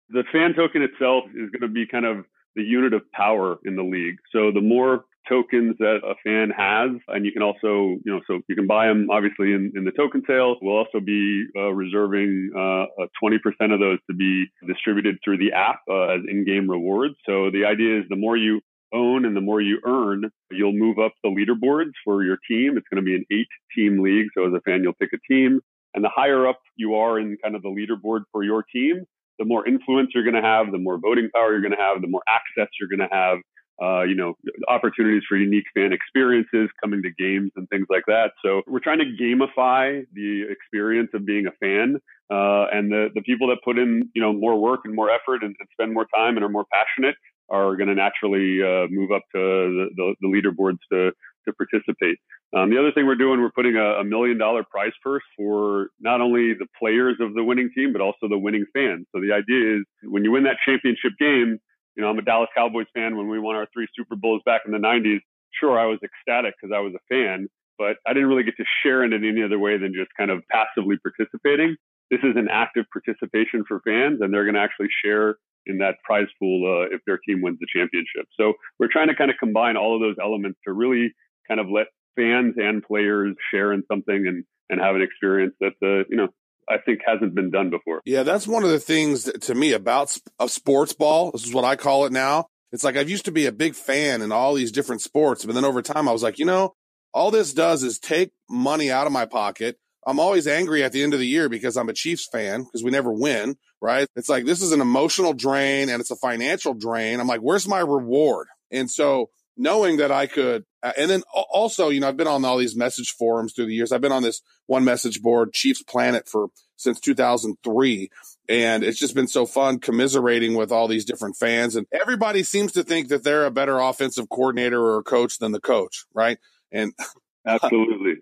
[0.09, 3.75] The fan token itself is going to be kind of the unit of power in
[3.75, 4.17] the league.
[4.31, 8.39] So the more tokens that a fan has, and you can also, you know, so
[8.47, 10.55] you can buy them obviously in, in the token sale.
[10.61, 12.85] We'll also be uh, reserving uh,
[13.23, 17.15] 20% of those to be distributed through the app uh, as in-game rewards.
[17.25, 18.61] So the idea is the more you
[18.93, 22.77] own and the more you earn, you'll move up the leaderboards for your team.
[22.77, 24.27] It's going to be an eight team league.
[24.33, 25.59] So as a fan, you'll pick a team.
[25.93, 29.05] And the higher up you are in kind of the leaderboard for your team,
[29.39, 32.01] the more influence you're going to have, the more voting power you're going to have,
[32.01, 33.39] the more access you're going to have
[33.81, 34.33] uh, you know,
[34.67, 38.31] opportunities for unique fan experiences, coming to games and things like that.
[38.43, 41.97] So we're trying to gamify the experience of being a fan.
[42.29, 45.43] Uh, and the, the people that put in, you know, more work and more effort
[45.43, 47.15] and, and spend more time and are more passionate
[47.49, 51.11] are going to naturally uh, move up to the, the, the, leaderboards to,
[51.47, 52.17] to participate.
[52.55, 55.89] Um, the other thing we're doing, we're putting a, a million dollar prize purse for
[55.99, 59.07] not only the players of the winning team, but also the winning fans.
[59.13, 61.59] So the idea is when you win that championship game,
[61.95, 63.17] you know, I'm a Dallas Cowboys fan.
[63.17, 65.19] When we won our three Super Bowls back in the 90s,
[65.59, 68.65] sure, I was ecstatic because I was a fan, but I didn't really get to
[68.83, 71.75] share in it any other way than just kind of passively participating.
[72.11, 75.95] This is an active participation for fans, and they're going to actually share in that
[76.03, 78.25] prize pool uh, if their team wins the championship.
[78.39, 81.13] So we're trying to kind of combine all of those elements to really
[81.47, 85.73] kind of let fans and players share in something and and have an experience that
[85.81, 86.27] uh, you know
[86.69, 88.01] I think hasn't been done before.
[88.05, 91.31] Yeah, that's one of the things that, to me about a sports ball.
[91.31, 92.47] This is what I call it now.
[92.71, 95.55] It's like I've used to be a big fan in all these different sports, but
[95.55, 96.75] then over time I was like, you know,
[97.13, 99.77] all this does is take money out of my pocket.
[100.05, 102.83] I'm always angry at the end of the year because I'm a Chiefs fan because
[102.83, 104.07] we never win, right?
[104.15, 107.19] It's like this is an emotional drain and it's a financial drain.
[107.19, 108.47] I'm like, where's my reward?
[108.71, 112.45] And so knowing that I could, uh, and then also, you know, I've been on
[112.45, 113.91] all these message forums through the years.
[113.91, 118.09] I've been on this one message board, Chiefs Planet, for since 2003.
[118.47, 121.75] And it's just been so fun commiserating with all these different fans.
[121.75, 125.59] And everybody seems to think that they're a better offensive coordinator or coach than the
[125.59, 126.37] coach, right?
[126.71, 126.93] And
[127.45, 128.15] absolutely.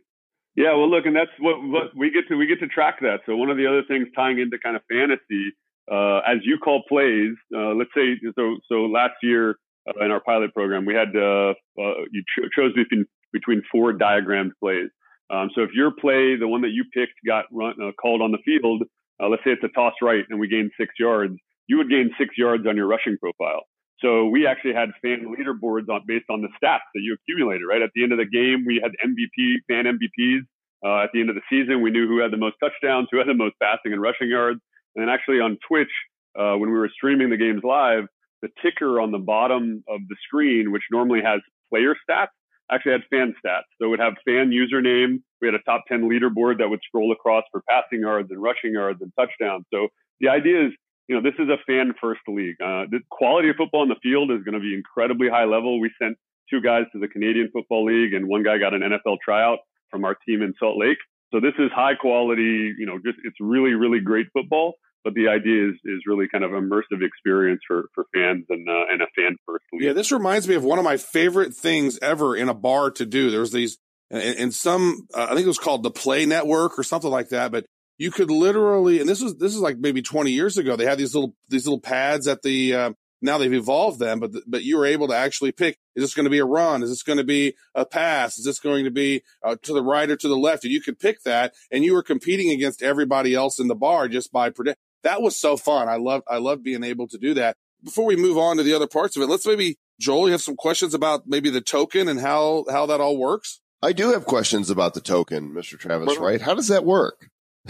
[0.55, 2.36] Yeah, well, look, and that's what, what we get to.
[2.36, 3.20] We get to track that.
[3.26, 5.51] So one of the other things tying into kind of fantasy,
[5.91, 8.55] uh, as you call plays, uh, let's say so.
[8.70, 9.57] So last year,
[9.88, 13.94] uh, in our pilot program, we had uh, uh, you cho- chose between between four
[13.94, 14.90] diagrammed plays.
[15.30, 18.32] Um, so if your play, the one that you picked, got run, uh, called on
[18.32, 18.84] the field,
[19.22, 21.36] uh, let's say it's a toss right and we gained six yards,
[21.68, 23.64] you would gain six yards on your rushing profile.
[24.00, 27.64] So we actually had fan leaderboards on based on the stats that you accumulated.
[27.68, 30.42] Right at the end of the game, we had MVP fan MVPs.
[30.86, 33.18] Uh, at the end of the season, we knew who had the most touchdowns, who
[33.18, 34.60] had the most passing and rushing yards.
[34.96, 35.90] And then actually on Twitch,
[36.38, 38.06] uh, when we were streaming the games live,
[38.46, 42.28] the ticker on the bottom of the screen, which normally has player stats,
[42.72, 43.66] actually had fan stats.
[43.78, 45.22] So it would have fan username.
[45.41, 48.74] We had a top 10 leaderboard that would scroll across for passing yards and rushing
[48.74, 49.66] yards and touchdowns.
[49.74, 49.88] So
[50.20, 50.74] the idea is,
[51.08, 52.56] you know, this is a fan first league.
[52.62, 55.80] Uh, the quality of football on the field is going to be incredibly high level.
[55.80, 56.18] We sent
[56.50, 60.06] two guys to the Canadian Football League and one guy got an NFL tryout from
[60.06, 60.98] our team in Salt Lake.
[61.34, 64.76] So this is high quality, you know, just it's really, really great football
[65.06, 68.91] but the idea is is really kind of immersive experience for for fans and uh,
[68.91, 69.64] and a fan first.
[69.72, 73.06] Yeah, this reminds me of one of my favorite things ever in a bar to
[73.06, 73.30] do.
[73.30, 73.78] There's these
[74.10, 77.51] in some uh, I think it was called the Play Network or something like that,
[77.51, 77.66] but
[77.97, 80.76] you could literally and this was this is like maybe 20 years ago.
[80.76, 82.91] They had these little these little pads at the uh,
[83.22, 86.26] now they've evolved them, but but you were able to actually pick: is this going
[86.26, 86.84] to be a run?
[86.84, 88.38] Is this going to be a pass?
[88.38, 90.64] Is this going to be uh, to the right or to the left?
[90.64, 94.08] And you could pick that, and you were competing against everybody else in the bar
[94.08, 95.88] just by predict that was so fun.
[95.88, 97.56] I love I love being able to do that.
[97.84, 100.41] Before we move on to the other parts of it, let's maybe Joel, you have
[100.41, 103.62] some questions about maybe the token and how how that all works.
[103.82, 105.78] I do have questions about the token, Mr.
[105.78, 106.18] Travis.
[106.18, 106.41] Right?
[106.41, 107.30] How does that work?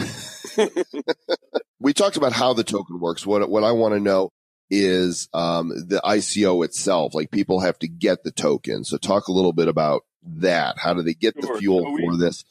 [1.79, 3.25] we talked about how the token works.
[3.25, 4.31] What what I want to know
[4.69, 7.13] is um, the ICO itself.
[7.13, 8.85] Like people have to get the token.
[8.85, 10.77] So talk a little bit about that.
[10.79, 11.53] How do they get sure.
[11.53, 12.45] the fuel so we, for this?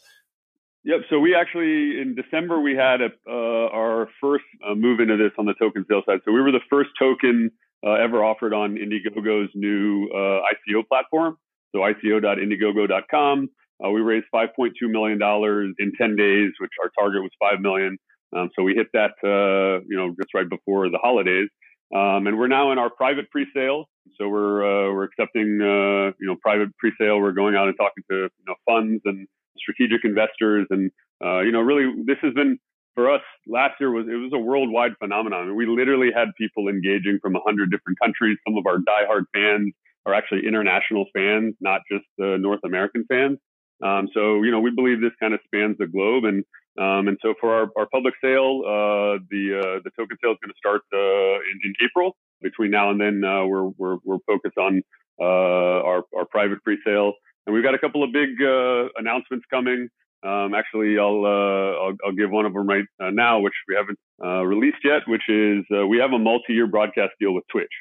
[0.85, 1.01] Yep.
[1.09, 5.32] So we actually in December we had a, uh, our first uh, move into this
[5.39, 6.20] on the token sales side.
[6.24, 7.51] So we were the first token
[7.87, 11.37] uh, ever offered on Indiegogo's new uh, ICO platform.
[11.74, 13.49] So ICO.indiegogo.com.
[13.85, 17.99] Uh, we raised 5.2 million dollars in 10 days, which our target was 5 million.
[18.37, 21.49] Um, so we hit that, uh, you know, just right before the holidays.
[21.95, 23.87] Um, and we're now in our private pre-sale.
[24.18, 27.18] so we're we're accepting uh, you know private pre-sale.
[27.20, 29.26] We're going out and talking to you know funds and
[29.59, 30.90] strategic investors, and
[31.24, 32.59] uh, you know really this has been
[32.94, 35.55] for us last year was it was a worldwide phenomenon.
[35.57, 38.38] We literally had people engaging from hundred different countries.
[38.46, 39.72] Some of our diehard fans
[40.07, 43.38] are actually international fans, not just uh, North American fans.
[43.82, 46.44] Um, so you know we believe this kind of spans the globe, and
[46.78, 50.38] um, and so for our, our public sale, uh, the uh, the token sale is
[50.42, 52.16] going to start uh, in, in, April.
[52.42, 54.82] Between now and then, uh, we're, we're we're focused on
[55.20, 57.14] uh, our our private pre-sale,
[57.47, 59.88] and we've got a couple of big uh, announcements coming.
[60.22, 63.99] Um, actually, I'll, I'll, I'll give one of them right now, which we haven't
[64.47, 67.72] released yet, which is we have a multi-year broadcast deal with Twitch.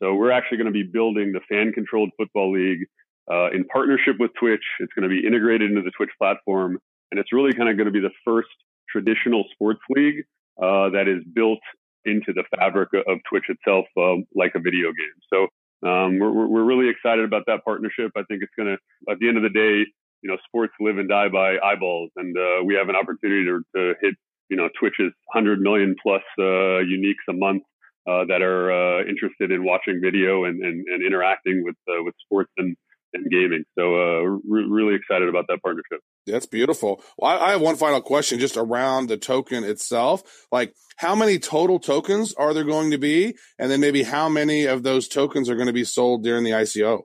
[0.00, 2.86] So we're actually going to be building the fan-controlled football league
[3.28, 4.62] uh, in partnership with Twitch.
[4.78, 6.78] It's going to be integrated into the Twitch platform,
[7.10, 8.48] and it's really kind of going to be the first
[8.88, 10.24] traditional sports league
[10.62, 11.58] uh, that is built
[12.04, 15.18] into the fabric of Twitch itself, uh, like a video game.
[15.32, 15.48] So
[15.84, 18.12] um, we're, we're really excited about that partnership.
[18.16, 19.86] I think it's going to, at the end of the day,
[20.22, 23.62] you know, sports live and die by eyeballs, and uh, we have an opportunity to,
[23.76, 24.14] to, hit,
[24.48, 27.62] you know, Twitch's 100 million plus uh, uniques a month
[28.08, 32.14] uh, that are uh, interested in watching video and, and, and interacting with uh, with
[32.24, 32.74] sports and,
[33.12, 33.64] and gaming.
[33.78, 36.00] So uh, re- really excited about that partnership.
[36.30, 37.02] That's beautiful.
[37.16, 40.46] Well, I, have one final question just around the token itself.
[40.52, 43.36] Like, how many total tokens are there going to be?
[43.58, 46.50] And then maybe how many of those tokens are going to be sold during the
[46.50, 47.02] ICO?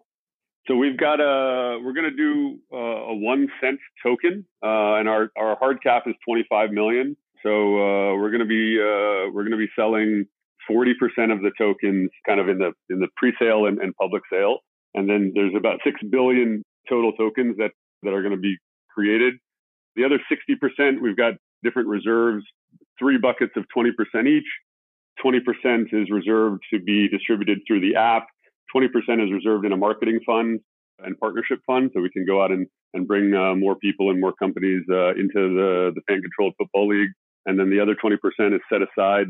[0.67, 5.09] So we've got a, we're going to do a, a one cent token, uh, and
[5.09, 7.17] our, our hard cap is 25 million.
[7.43, 10.25] So, uh, we're going to be, uh, we're going to be selling
[10.71, 10.93] 40%
[11.33, 14.59] of the tokens kind of in the, in the pre-sale and, and public sale.
[14.93, 17.71] And then there's about 6 billion total tokens that,
[18.03, 18.55] that are going to be
[18.93, 19.35] created.
[19.95, 21.33] The other 60%, we've got
[21.63, 22.43] different reserves,
[22.99, 23.91] three buckets of 20%
[24.27, 24.47] each.
[25.23, 28.27] 20% is reserved to be distributed through the app.
[28.75, 28.87] 20%
[29.23, 30.59] is reserved in a marketing fund
[30.99, 34.19] and partnership fund, so we can go out and, and bring uh, more people and
[34.19, 37.09] more companies uh, into the, the fan controlled football league.
[37.45, 38.17] And then the other 20%
[38.55, 39.27] is set aside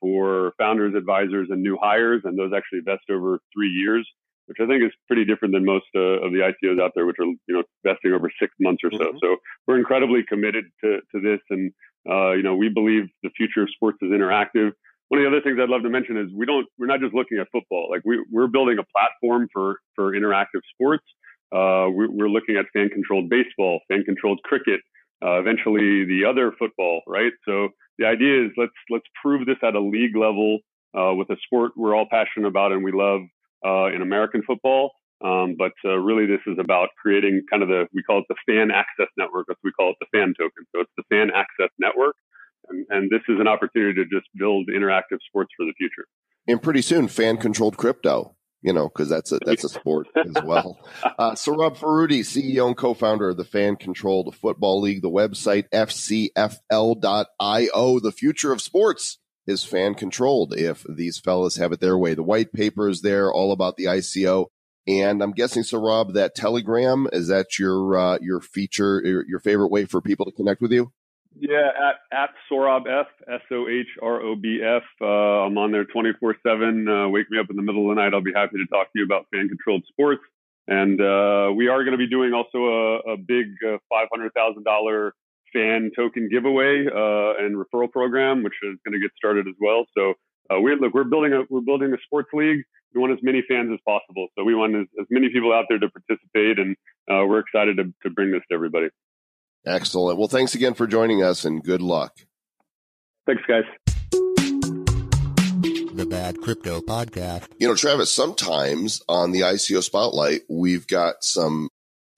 [0.00, 4.06] for founders, advisors, and new hires, and those actually vest over three years
[4.48, 7.16] which I think is pretty different than most uh, of the ICOs out there, which
[7.20, 8.98] are you know vesting over six months or so.
[8.98, 9.18] Mm-hmm.
[9.22, 9.36] So
[9.66, 11.72] we're incredibly committed to to this, and
[12.08, 14.72] uh, you know we believe the future of sports is interactive.
[15.08, 17.14] One of the other things I'd love to mention is we don't we're not just
[17.14, 17.88] looking at football.
[17.90, 21.04] Like we we're building a platform for for interactive sports.
[21.52, 24.80] Uh, we, we're looking at fan controlled baseball, fan controlled cricket,
[25.24, 27.32] uh, eventually the other football, right?
[27.46, 27.68] So
[27.98, 30.58] the idea is let's let's prove this at a league level
[30.96, 33.22] uh, with a sport we're all passionate about and we love
[33.64, 34.92] in American football.
[35.24, 38.36] Um, but uh, really, this is about creating kind of the we call it the
[38.46, 39.46] fan access network.
[39.48, 40.64] That's we call it the fan token.
[40.74, 42.14] So it's the fan access network,
[42.68, 46.06] and, and this is an opportunity to just build interactive sports for the future.
[46.46, 48.36] And pretty soon, fan controlled crypto.
[48.60, 50.78] You know, because that's a that's a sport as well.
[51.04, 56.30] Uh, Rob Farudi, CEO and co-founder of the Fan Controlled Football League, the website fcfl.io,
[58.00, 59.18] the future of sports
[59.48, 62.12] is fan controlled if these fellas have it their way.
[62.14, 64.46] The white paper is there, all about the ICO.
[64.86, 69.40] And I'm guessing, so Rob, that Telegram is that your uh, your feature, your, your,
[69.40, 70.92] favorite way for people to connect with you?
[71.38, 74.82] Yeah, at at Sohrob F S O H R O B F.
[75.00, 76.88] Uh, I'm on there 24 seven.
[76.88, 78.14] Uh, wake me up in the middle of the night.
[78.14, 80.22] I'll be happy to talk to you about fan controlled sports.
[80.66, 85.10] And uh, we are going to be doing also a, a big uh, $500,000
[85.52, 89.84] fan token giveaway uh, and referral program, which is going to get started as well.
[89.96, 90.14] So
[90.50, 92.62] uh, we look, we're building a we're building a sports league.
[92.94, 94.28] We want as many fans as possible.
[94.36, 96.74] So we want as, as many people out there to participate, and
[97.10, 98.88] uh, we're excited to, to bring this to everybody.
[99.66, 100.18] Excellent.
[100.18, 102.14] Well, thanks again for joining us, and good luck.
[103.26, 103.64] Thanks, guys.
[105.92, 107.48] The Bad Crypto Podcast.
[107.58, 108.12] You know, Travis.
[108.12, 111.68] Sometimes on the ICO Spotlight, we've got some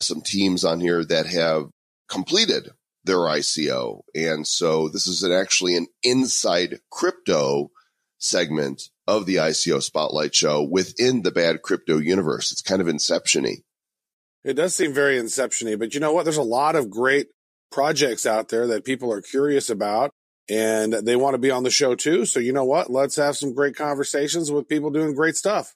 [0.01, 1.71] some teams on here that have
[2.09, 2.71] completed
[3.05, 4.03] their ICO.
[4.15, 7.71] And so this is an, actually an inside crypto
[8.19, 12.53] segment of the ICO Spotlight Show within the bad crypto universe.
[12.53, 13.59] It's kind of inception-y.
[14.45, 16.25] It does seem very inception-y, but you know what?
[16.25, 17.29] There's a lot of great
[17.71, 20.13] projects out there that people are curious about
[20.49, 22.27] and they want to be on the show too.
[22.27, 22.91] So you know what?
[22.91, 25.75] Let's have some great conversations with people doing great stuff.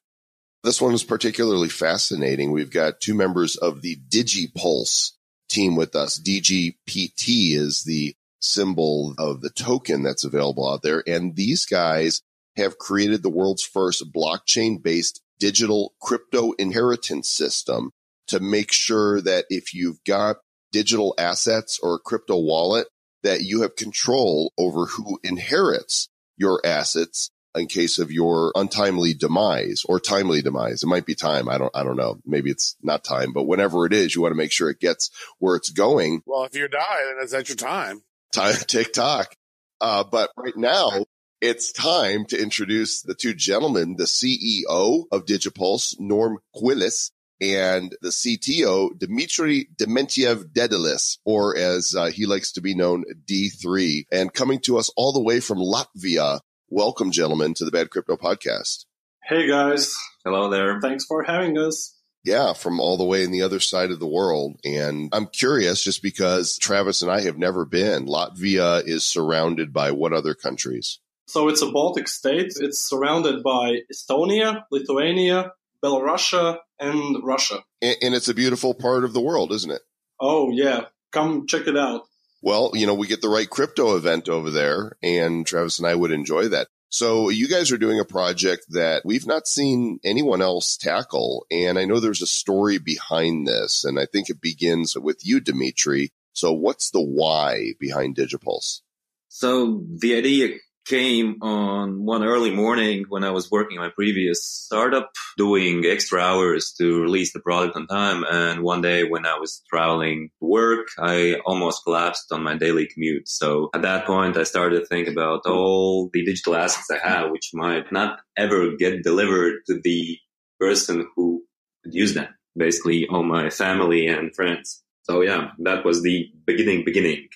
[0.64, 2.50] This one is particularly fascinating.
[2.50, 5.12] We've got two members of the DigiPulse
[5.48, 6.18] team with us.
[6.18, 11.02] DGPT is the symbol of the token that's available out there.
[11.06, 12.22] And these guys
[12.56, 17.90] have created the world's first blockchain based digital crypto inheritance system
[18.28, 20.36] to make sure that if you've got
[20.72, 22.88] digital assets or a crypto wallet,
[23.22, 29.84] that you have control over who inherits your assets in case of your untimely demise
[29.88, 30.82] or timely demise.
[30.82, 31.48] It might be time.
[31.48, 32.20] I don't, I don't know.
[32.24, 35.10] Maybe it's not time, but whenever it is, you want to make sure it gets
[35.38, 36.22] where it's going.
[36.26, 38.02] Well, if you die, then it's at your time.
[38.32, 39.34] Time, TikTok.
[39.80, 41.04] Uh, but right now,
[41.40, 47.10] it's time to introduce the two gentlemen, the CEO of Digipulse, Norm Quillis,
[47.40, 54.06] and the CTO, Dmitry Dementiev Dedelis, or as uh, he likes to be known, D3.
[54.10, 56.40] And coming to us all the way from Latvia.
[56.76, 58.86] Welcome, gentlemen, to the Bad Crypto Podcast.
[59.22, 59.94] Hey guys,
[60.24, 60.80] Hello there.
[60.80, 61.96] thanks for having us.
[62.24, 64.58] Yeah, from all the way in the other side of the world.
[64.64, 68.06] And I'm curious just because Travis and I have never been.
[68.06, 70.98] Latvia is surrounded by what other countries?
[71.28, 72.54] So it's a Baltic state.
[72.56, 77.62] It's surrounded by Estonia, Lithuania, Belarusia, and Russia.
[77.82, 79.82] And, and it's a beautiful part of the world, isn't it?
[80.18, 82.08] Oh yeah, come check it out.
[82.44, 85.94] Well, you know, we get the right crypto event over there and Travis and I
[85.94, 86.68] would enjoy that.
[86.90, 91.46] So you guys are doing a project that we've not seen anyone else tackle.
[91.50, 93.84] And I know there's a story behind this.
[93.84, 96.10] And I think it begins with you, Dimitri.
[96.34, 98.82] So what's the why behind Digipulse?
[99.28, 105.12] So the idea came on one early morning when I was working my previous startup,
[105.36, 108.24] doing extra hours to release the product on time.
[108.30, 112.86] And one day when I was traveling to work, I almost collapsed on my daily
[112.86, 113.28] commute.
[113.28, 117.30] So at that point, I started to think about all the digital assets I have,
[117.30, 120.18] which might not ever get delivered to the
[120.60, 121.44] person who
[121.82, 122.28] could use them.
[122.56, 124.82] Basically, all my family and friends.
[125.02, 127.28] So yeah, that was the beginning, beginning.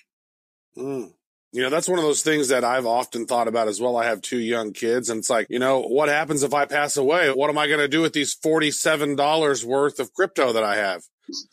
[0.77, 1.11] Mm.
[1.51, 3.97] You know, that's one of those things that I've often thought about as well.
[3.97, 6.95] I have two young kids and it's like, you know, what happens if I pass
[6.95, 7.31] away?
[7.31, 11.03] What am I going to do with these $47 worth of crypto that I have?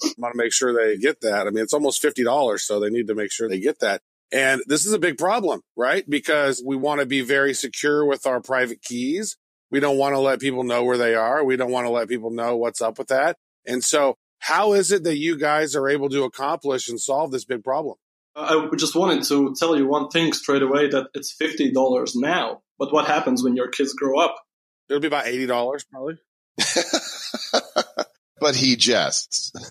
[0.05, 1.47] I want to make sure they get that.
[1.47, 2.61] I mean, it's almost $50.
[2.61, 4.03] So they need to make sure they get that.
[4.33, 6.09] And this is a big problem, right?
[6.09, 9.39] Because we want to be very secure with our private keys.
[9.71, 11.45] We don't want to let people know where they are.
[11.45, 13.37] We don't want to let people know what's up with that.
[13.67, 17.45] And so how is it that you guys are able to accomplish and solve this
[17.45, 17.97] big problem?
[18.37, 22.63] I just wanted to tell you one thing straight away that it's fifty dollars now.
[22.79, 24.37] But what happens when your kids grow up?
[24.89, 26.19] It'll be about eighty dollars probably.
[28.41, 29.53] but he jests.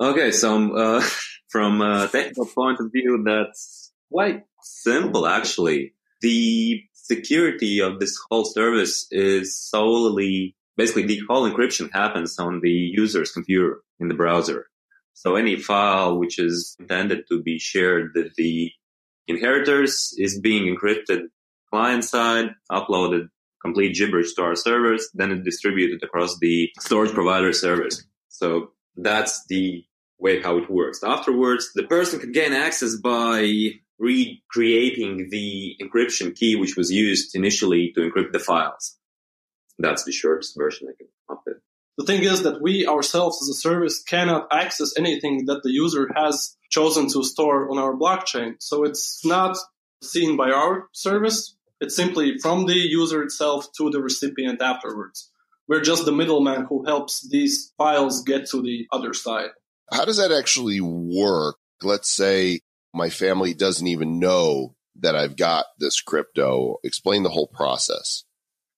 [0.00, 1.02] Okay, so uh,
[1.48, 5.94] from a technical point of view, that's quite simple actually.
[6.20, 12.70] The security of this whole service is solely, basically the whole encryption happens on the
[12.70, 14.66] user's computer in the browser.
[15.14, 18.70] So any file which is intended to be shared with the
[19.26, 21.28] inheritors is being encrypted
[21.70, 23.28] client side, uploaded
[23.62, 28.04] complete gibberish to our servers, then it's distributed across the storage provider servers.
[28.28, 29.84] So that's the
[30.18, 31.02] way how it works.
[31.02, 37.92] Afterwards, the person can gain access by recreating the encryption key which was used initially
[37.94, 38.98] to encrypt the files.
[39.78, 41.56] That's the shortest version I can come up with.
[41.96, 46.10] The thing is that we ourselves as a service cannot access anything that the user
[46.16, 48.56] has chosen to store on our blockchain.
[48.58, 49.56] So it's not
[50.02, 51.56] seen by our service.
[51.80, 55.30] It's simply from the user itself to the recipient afterwards.
[55.68, 59.50] We're just the middleman who helps these files get to the other side.
[59.90, 61.56] How does that actually work?
[61.82, 62.60] Let's say
[62.92, 66.78] my family doesn't even know that I've got this crypto.
[66.84, 68.24] Explain the whole process.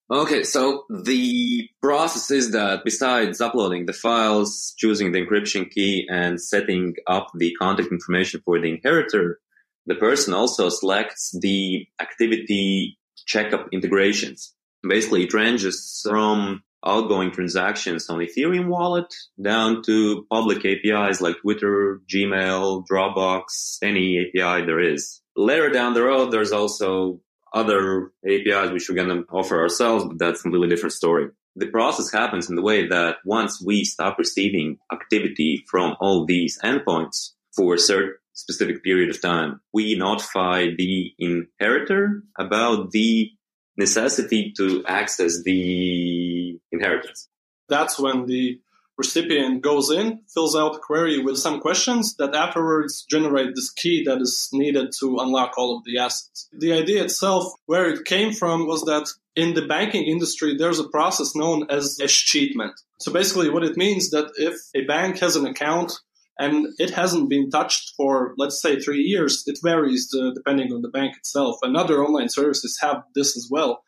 [0.08, 6.40] Okay, so the process is that besides uploading the files, choosing the encryption key, and
[6.40, 9.40] setting up the contact information for the inheritor,
[9.86, 14.54] the person also selects the activity checkup integrations.
[14.88, 19.12] Basically, it ranges from outgoing transactions on Ethereum wallet
[19.42, 25.20] down to public APIs like Twitter, Gmail, Dropbox, any API there is.
[25.34, 27.20] Later down the road, there's also
[27.52, 31.28] other APIs which we're going to offer ourselves, but that's a completely different story.
[31.56, 36.58] The process happens in the way that once we stop receiving activity from all these
[36.62, 43.30] endpoints for a certain specific period of time, we notify the inheritor about the
[43.78, 47.28] necessity to access the inheritance.
[47.68, 48.60] That's when the
[48.96, 54.04] recipient goes in, fills out a query with some questions that afterwards generate this key
[54.04, 56.48] that is needed to unlock all of the assets.
[56.52, 60.88] The idea itself, where it came from, was that in the banking industry, there's a
[60.88, 62.72] process known as escheatment.
[62.98, 65.92] So basically what it means that if a bank has an account
[66.38, 70.82] and it hasn't been touched for, let's say, three years, it varies uh, depending on
[70.82, 71.56] the bank itself.
[71.62, 73.82] And other online services have this as well.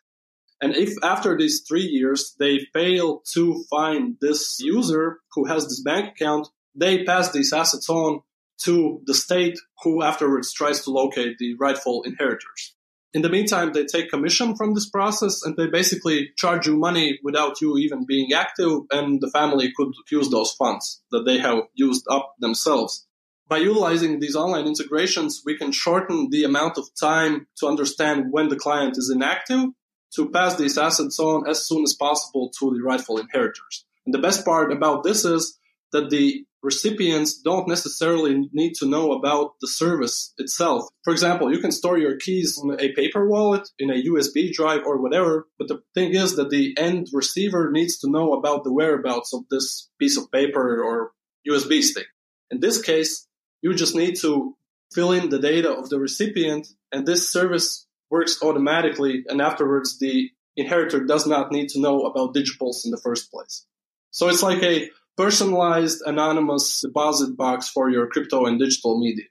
[0.61, 5.81] And if after these three years they fail to find this user who has this
[5.81, 8.21] bank account, they pass these assets on
[8.63, 12.75] to the state who afterwards tries to locate the rightful inheritors.
[13.13, 17.19] In the meantime, they take commission from this process and they basically charge you money
[17.23, 21.63] without you even being active, and the family could use those funds that they have
[21.73, 23.07] used up themselves.
[23.47, 28.49] By utilizing these online integrations, we can shorten the amount of time to understand when
[28.49, 29.69] the client is inactive
[30.15, 33.85] to pass these assets on as soon as possible to the rightful inheritors.
[34.05, 35.57] And the best part about this is
[35.91, 40.87] that the recipients don't necessarily need to know about the service itself.
[41.03, 44.81] For example, you can store your keys in a paper wallet, in a USB drive,
[44.85, 45.47] or whatever.
[45.57, 49.43] But the thing is that the end receiver needs to know about the whereabouts of
[49.49, 51.11] this piece of paper or
[51.47, 52.07] USB stick.
[52.51, 53.27] In this case,
[53.61, 54.55] you just need to
[54.93, 59.23] fill in the data of the recipient, and this service works automatically.
[59.27, 63.65] And afterwards, the inheritor does not need to know about Digipulse in the first place.
[64.11, 69.25] So it's like a personalized anonymous deposit box for your crypto and digital media.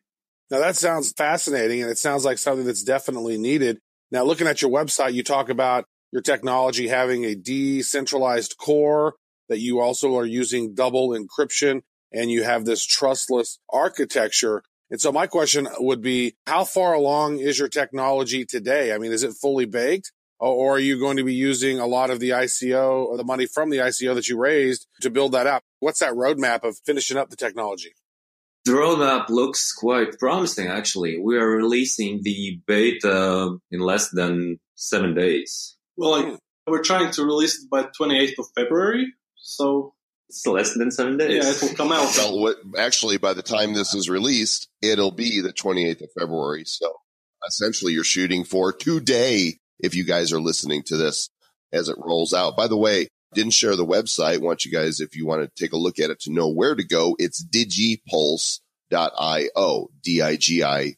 [0.51, 3.79] Now that sounds fascinating and it sounds like something that's definitely needed.
[4.11, 9.15] Now looking at your website, you talk about your technology having a decentralized core
[9.49, 11.83] that you also are using double encryption
[12.13, 14.63] and you have this trustless architecture.
[14.91, 18.93] And so my question would be, how far along is your technology today?
[18.93, 20.13] I mean, is it fully baked?
[20.41, 23.47] Or are you going to be using a lot of the ICO or the money
[23.47, 25.65] from the ICO that you raised to build that up?
[25.81, 27.93] What's that roadmap of finishing up the technology?
[28.65, 31.19] The roadmap looks quite promising, actually.
[31.19, 35.77] We are releasing the beta in less than seven days.
[35.97, 36.39] Well, like,
[36.69, 39.13] we're trying to release it by 28th of February.
[39.37, 39.95] So
[40.29, 41.43] it's less than seven days.
[41.43, 42.15] Yeah, it will come out.
[42.17, 46.65] Well, what, actually, by the time this is released, it'll be the 28th of February.
[46.67, 46.93] So
[47.47, 51.31] essentially, you're shooting for today if you guys are listening to this
[51.73, 52.57] as it rolls out.
[52.57, 54.41] By the way, didn't share the website.
[54.41, 56.75] Want you guys, if you want to take a look at it to know where
[56.75, 60.95] to go, it's digipulse.io, D-I-G-I-P-U-L-S-E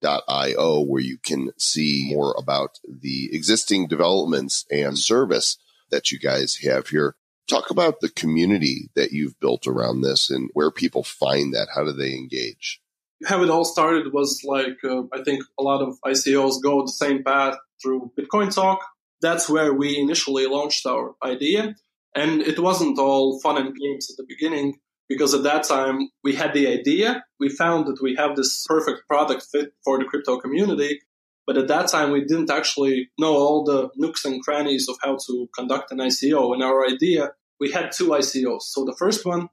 [0.00, 5.58] dot io, where you can see more about the existing developments and service
[5.90, 7.16] that you guys have here.
[7.48, 11.68] Talk about the community that you've built around this and where people find that.
[11.74, 12.80] How do they engage?
[13.26, 16.92] how it all started was like uh, I think a lot of ICOs go the
[16.92, 18.80] same path through Bitcoin Talk.
[19.20, 21.74] That's where we initially launched our idea,
[22.14, 26.34] and it wasn't all fun and games at the beginning because at that time we
[26.34, 27.24] had the idea.
[27.40, 31.00] We found that we have this perfect product fit for the crypto community,
[31.46, 35.16] but at that time we didn't actually know all the nooks and crannies of how
[35.26, 36.54] to conduct an ICO.
[36.54, 38.62] And our idea, we had two ICOs.
[38.62, 39.48] So the first one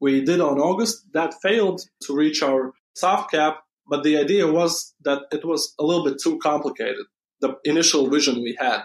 [0.00, 4.94] we did on August that failed to reach our soft cap, but the idea was
[5.04, 7.06] that it was a little bit too complicated,
[7.40, 8.82] the initial vision we had.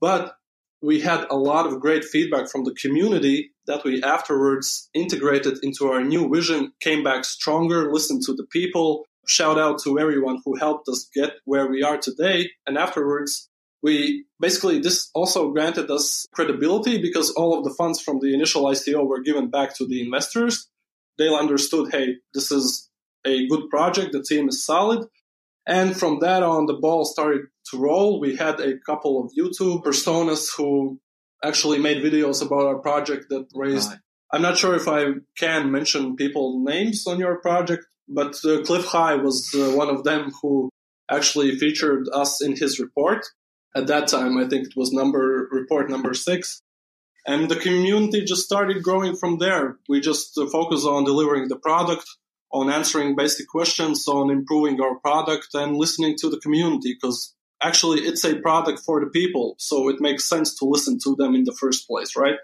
[0.00, 0.34] But
[0.82, 5.88] we had a lot of great feedback from the community that we afterwards integrated into
[5.88, 10.56] our new vision, came back stronger, listened to the people, shout out to everyone who
[10.56, 12.50] helped us get where we are today.
[12.66, 13.49] And afterwards,
[13.82, 18.64] we basically, this also granted us credibility because all of the funds from the initial
[18.64, 20.68] ICO were given back to the investors.
[21.18, 22.90] They understood, hey, this is
[23.26, 24.12] a good project.
[24.12, 25.06] The team is solid.
[25.66, 28.20] And from that on, the ball started to roll.
[28.20, 30.98] We had a couple of YouTube personas who
[31.44, 33.90] actually made videos about our project that raised.
[33.90, 33.98] Right.
[34.32, 38.84] I'm not sure if I can mention people names on your project, but uh, Cliff
[38.84, 40.70] High was uh, one of them who
[41.10, 43.26] actually featured us in his report.
[43.74, 46.62] At that time, I think it was number report number six.
[47.26, 49.78] And the community just started growing from there.
[49.88, 52.04] We just uh, focus on delivering the product
[52.52, 58.00] on answering basic questions, on improving our product and listening to the community because actually
[58.00, 59.54] it's a product for the people.
[59.58, 62.36] So it makes sense to listen to them in the first place, right?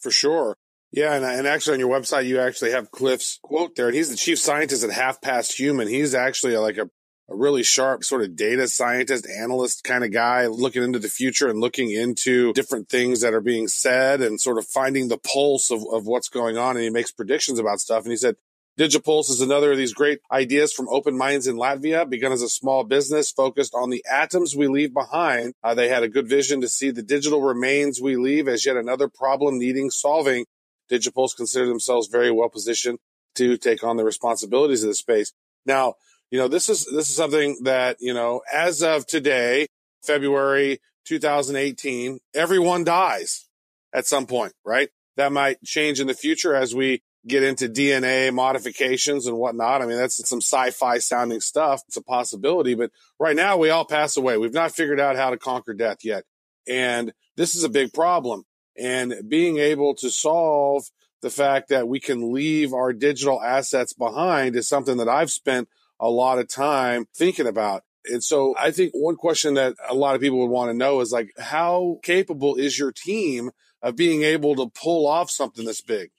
[0.00, 0.56] For sure.
[0.90, 4.10] Yeah, and, and actually on your website you actually have Cliff's quote there, and he's
[4.10, 5.86] the chief scientist at Half Past Human.
[5.86, 6.88] He's actually like a,
[7.30, 11.48] a really sharp sort of data scientist, analyst kind of guy, looking into the future
[11.48, 15.70] and looking into different things that are being said and sort of finding the pulse
[15.70, 16.76] of, of what's going on.
[16.76, 18.04] And he makes predictions about stuff.
[18.04, 18.36] And he said
[18.78, 22.48] Digipulse is another of these great ideas from Open Minds in Latvia, begun as a
[22.48, 25.54] small business focused on the atoms we leave behind.
[25.64, 28.76] Uh, they had a good vision to see the digital remains we leave as yet
[28.76, 30.46] another problem needing solving.
[30.88, 33.00] Digipulse consider themselves very well positioned
[33.34, 35.32] to take on the responsibilities of the space.
[35.66, 35.94] Now,
[36.30, 39.66] you know, this is, this is something that, you know, as of today,
[40.02, 43.48] February 2018, everyone dies
[43.92, 44.90] at some point, right?
[45.16, 49.82] That might change in the future as we get into DNA modifications and whatnot.
[49.82, 51.82] I mean, that's some sci-fi sounding stuff.
[51.88, 54.38] It's a possibility, but right now we all pass away.
[54.38, 56.24] We've not figured out how to conquer death yet.
[56.68, 58.44] And this is a big problem.
[58.78, 60.84] And being able to solve
[61.20, 65.68] the fact that we can leave our digital assets behind is something that I've spent
[66.00, 67.82] a lot of time thinking about.
[68.06, 71.00] And so I think one question that a lot of people would want to know
[71.00, 73.50] is like, how capable is your team
[73.82, 76.10] of being able to pull off something this big?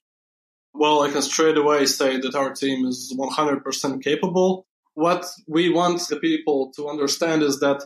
[0.73, 4.67] Well, I can straight away say that our team is 100% capable.
[4.93, 7.83] What we want the people to understand is that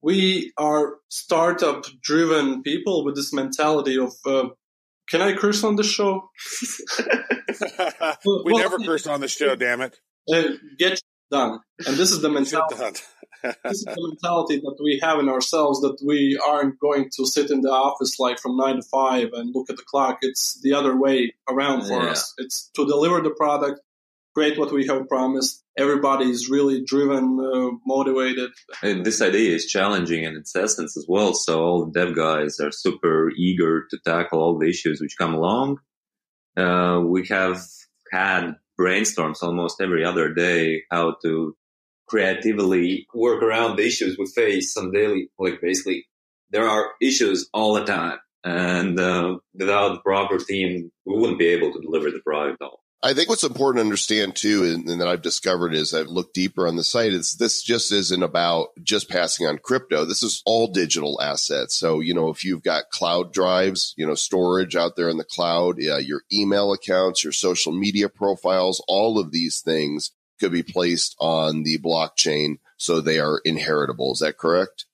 [0.00, 4.50] we are startup driven people with this mentality of, uh,
[5.08, 6.30] can I curse on the show?
[8.24, 9.98] we well, never curse on the show, damn it.
[10.32, 10.42] Uh,
[10.78, 11.00] get
[11.30, 11.60] done.
[11.86, 13.00] And this is the mentality.
[13.42, 17.50] this is the mentality that we have in ourselves that we aren't going to sit
[17.50, 20.18] in the office like from nine to five and look at the clock.
[20.22, 22.10] It's the other way around for yeah.
[22.10, 22.34] us.
[22.38, 23.80] It's to deliver the product,
[24.34, 25.62] create what we have promised.
[25.76, 28.50] Everybody is really driven, uh, motivated.
[28.82, 31.34] And this idea is challenging in its essence as well.
[31.34, 35.34] So all the dev guys are super eager to tackle all the issues which come
[35.34, 35.78] along.
[36.56, 37.62] Uh, we have
[38.10, 41.56] had brainstorms almost every other day how to
[42.08, 46.06] creatively work around the issues we face on daily, like basically
[46.50, 48.18] there are issues all the time.
[48.44, 52.66] And uh, without the proper team, we wouldn't be able to deliver the product at
[52.66, 52.80] all.
[53.00, 56.34] I think what's important to understand too, and, and, that I've discovered as I've looked
[56.34, 60.04] deeper on the site, is this just isn't about just passing on crypto.
[60.04, 61.76] This is all digital assets.
[61.76, 65.24] So, you know, if you've got cloud drives, you know, storage out there in the
[65.24, 70.10] cloud, your email accounts, your social media profiles, all of these things
[70.40, 74.12] could be placed on the blockchain so they are inheritable.
[74.12, 74.86] Is that correct?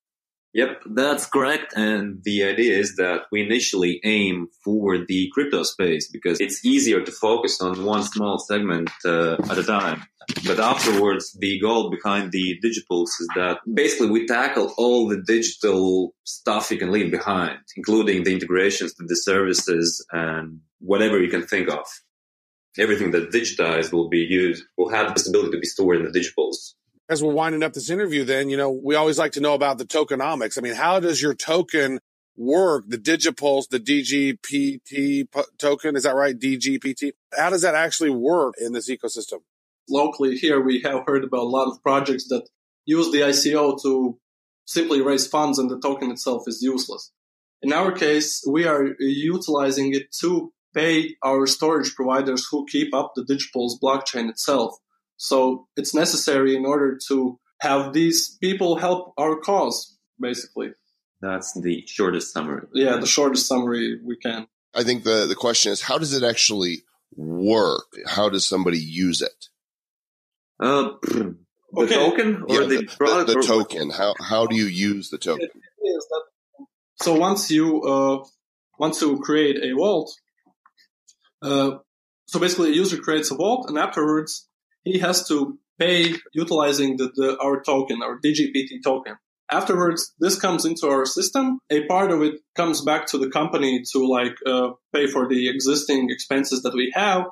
[0.54, 1.74] Yep, that's correct.
[1.76, 7.04] And the idea is that we initially aim for the crypto space because it's easier
[7.04, 10.04] to focus on one small segment uh, at a time.
[10.46, 16.14] But afterwards, the goal behind the digitals is that basically we tackle all the digital
[16.22, 21.42] stuff you can leave behind, including the integrations to the services and whatever you can
[21.42, 21.84] think of
[22.78, 26.18] everything that's digitized will be used, will have this ability to be stored in the
[26.18, 26.74] digitals.
[27.08, 29.76] As we're winding up this interview, then, you know, we always like to know about
[29.76, 30.56] the tokenomics.
[30.56, 32.00] I mean, how does your token
[32.34, 32.84] work?
[32.88, 35.26] The Digipulse, the DGPT
[35.58, 36.38] token, is that right?
[36.38, 37.12] DGPT.
[37.36, 39.40] How does that actually work in this ecosystem?
[39.88, 42.48] Locally here, we have heard about a lot of projects that
[42.86, 44.18] use the ICO to
[44.64, 47.12] simply raise funds and the token itself is useless.
[47.60, 53.12] In our case, we are utilizing it to pay our storage providers who keep up
[53.14, 54.78] the Digipulse blockchain itself.
[55.24, 60.72] So it's necessary in order to have these people help our cause, basically.
[61.22, 62.66] That's the shortest summary.
[62.74, 64.46] Yeah, the shortest summary we can.
[64.74, 66.82] I think the, the question is how does it actually
[67.16, 67.86] work?
[68.06, 69.46] How does somebody use it?
[70.60, 71.36] Uh, the
[71.74, 71.94] okay.
[71.94, 73.28] token or yeah, the, the, product?
[73.28, 73.90] The, the token.
[73.90, 75.48] How how do you use the token?
[76.96, 78.24] so once you uh,
[78.78, 80.12] once you create a vault,
[81.40, 81.78] uh,
[82.26, 84.48] so basically, a user creates a vault, and afterwards,
[84.84, 89.16] he has to pay utilizing the, the, our token, our DGPT token.
[89.50, 91.58] Afterwards, this comes into our system.
[91.70, 95.48] A part of it comes back to the company to like uh, pay for the
[95.48, 97.26] existing expenses that we have,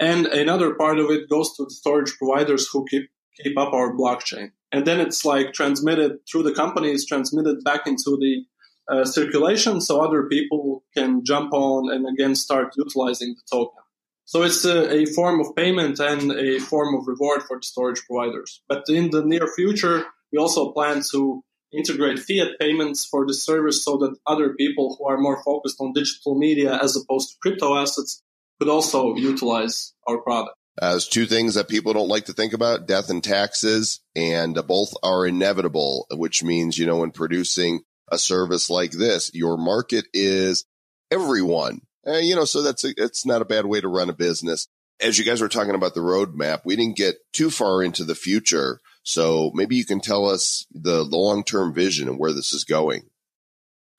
[0.00, 3.10] and another part of it goes to the storage providers who keep
[3.42, 4.52] keep up our blockchain.
[4.72, 8.44] And then it's like transmitted through the company, it's transmitted back into the
[8.90, 13.82] uh, circulation so other people can jump on and again start utilizing the token.
[14.30, 18.00] So it's a, a, form of payment and a form of reward for the storage
[18.06, 18.62] providers.
[18.68, 21.42] But in the near future, we also plan to
[21.72, 25.94] integrate fiat payments for the service so that other people who are more focused on
[25.94, 28.22] digital media as opposed to crypto assets
[28.60, 30.54] could also utilize our product.
[30.80, 34.92] As two things that people don't like to think about, death and taxes, and both
[35.02, 37.80] are inevitable, which means, you know, when producing
[38.12, 39.32] a service like this.
[39.34, 40.66] Your market is
[41.10, 41.80] everyone.
[42.06, 44.66] Uh, you know, so that's a, it's not a bad way to run a business.
[45.00, 48.14] As you guys were talking about the roadmap, we didn't get too far into the
[48.14, 48.80] future.
[49.02, 52.64] So maybe you can tell us the, the long term vision and where this is
[52.64, 53.02] going.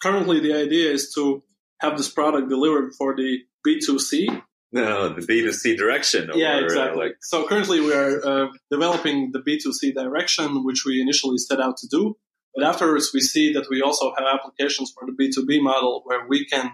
[0.02, 1.44] Currently, the idea is to
[1.80, 4.41] have this product delivered for the B2C.
[4.72, 6.32] No, the B2C direction.
[6.32, 7.02] Or, yeah, exactly.
[7.02, 7.18] Uh, like...
[7.22, 11.88] So currently we are uh, developing the B2C direction, which we initially set out to
[11.88, 12.18] do.
[12.56, 16.45] But afterwards, we see that we also have applications for the B2B model where we
[16.45, 16.72] can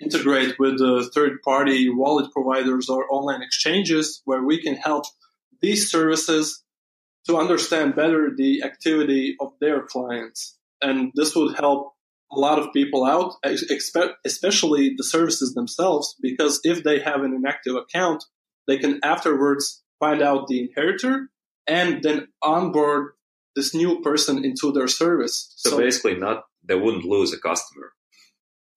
[0.00, 5.04] integrate with the third party wallet providers or online exchanges where we can help
[5.60, 6.62] these services
[7.26, 10.56] to understand better the activity of their clients.
[10.80, 11.92] And this would help
[12.32, 13.34] a lot of people out,
[14.24, 18.24] especially the services themselves, because if they have an inactive account,
[18.66, 21.28] they can afterwards find out the inheritor
[21.66, 23.12] and then onboard
[23.56, 25.52] this new person into their service.
[25.56, 27.92] So, so basically, not they wouldn't lose a customer.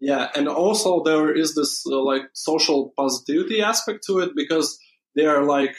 [0.03, 4.77] Yeah, and also there is this uh, like social positivity aspect to it because
[5.15, 5.77] they are like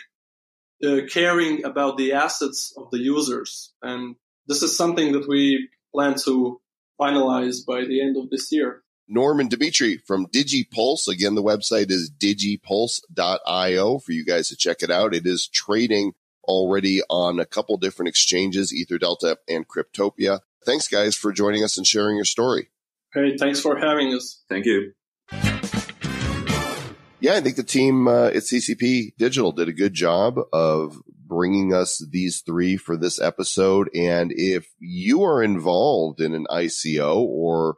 [0.82, 6.14] uh, caring about the assets of the users, and this is something that we plan
[6.24, 6.58] to
[6.98, 8.82] finalize by the end of this year.
[9.06, 11.06] Norman Dimitri from DigiPulse.
[11.06, 15.14] Again, the website is digipulse.io for you guys to check it out.
[15.14, 16.14] It is trading
[16.44, 20.40] already on a couple different exchanges, Ether Delta and Cryptopia.
[20.64, 22.70] Thanks, guys, for joining us and sharing your story.
[23.14, 24.42] Hey, thanks for having us.
[24.48, 24.92] Thank you.
[27.20, 31.72] Yeah, I think the team uh, at CCP Digital did a good job of bringing
[31.72, 33.88] us these three for this episode.
[33.94, 37.76] And if you are involved in an ICO or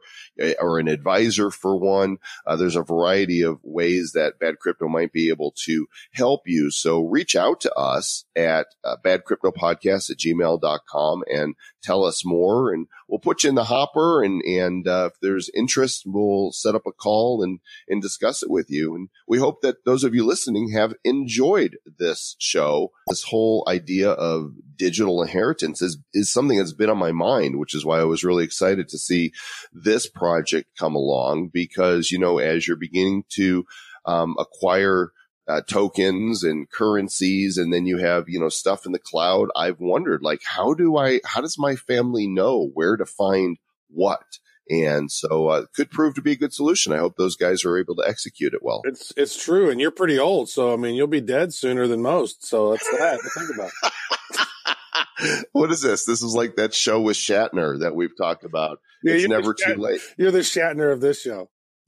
[0.59, 5.11] or an advisor for one, uh, there's a variety of ways that Bad Crypto might
[5.11, 6.69] be able to help you.
[6.69, 12.87] So reach out to us at uh, badcryptopodcast at gmail.com and tell us more and
[13.07, 16.85] we'll put you in the hopper and, and, uh, if there's interest, we'll set up
[16.85, 18.95] a call and, and discuss it with you.
[18.95, 22.91] And we hope that those of you listening have enjoyed this show.
[23.07, 27.75] This whole idea of digital inheritance is, is something that's been on my mind, which
[27.75, 29.31] is why I was really excited to see
[29.73, 33.65] this project come along because, you know, as you're beginning to,
[34.05, 35.11] um, acquire
[35.47, 39.79] uh, tokens and currencies and then you have you know stuff in the cloud i've
[39.79, 43.57] wondered like how do i how does my family know where to find
[43.89, 44.23] what
[44.69, 47.77] and so uh, could prove to be a good solution i hope those guys are
[47.77, 50.95] able to execute it well It's it's true, and you're pretty old, so I mean
[50.95, 52.45] you'll be dead sooner than most.
[52.45, 53.71] So that's that to think about.
[55.53, 59.13] what is this this is like that show with shatner that we've talked about Yeah,
[59.13, 61.49] it's never too Shat- late You're the Shatner of this show.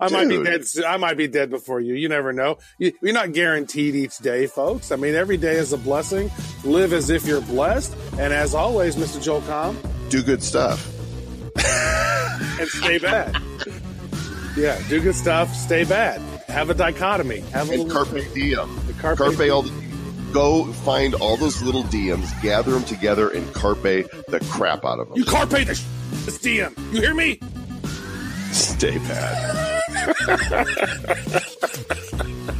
[0.00, 0.64] I might be dead.
[0.86, 1.94] I might be dead before you.
[1.94, 2.58] You never know.
[2.78, 4.90] You, you're not guaranteed each day, folks.
[4.92, 6.30] I mean, every day is a blessing.
[6.64, 7.94] Live as if you're blessed.
[8.18, 9.22] And as always, Mr.
[9.22, 9.76] Joel Comm,
[10.08, 10.90] do good stuff
[12.60, 13.36] and stay bad.
[14.56, 15.54] yeah, do good stuff.
[15.54, 16.20] Stay bad.
[16.48, 17.40] Have a dichotomy.
[17.52, 19.72] Have a and little carpe diem the carpe, carpe all the
[20.32, 25.08] go find all those little DMs, gather them together and carpe the crap out of
[25.08, 25.84] them You carpe the sh-
[26.24, 26.76] this DM.
[26.92, 27.40] You hear me?
[28.52, 29.76] Stay bad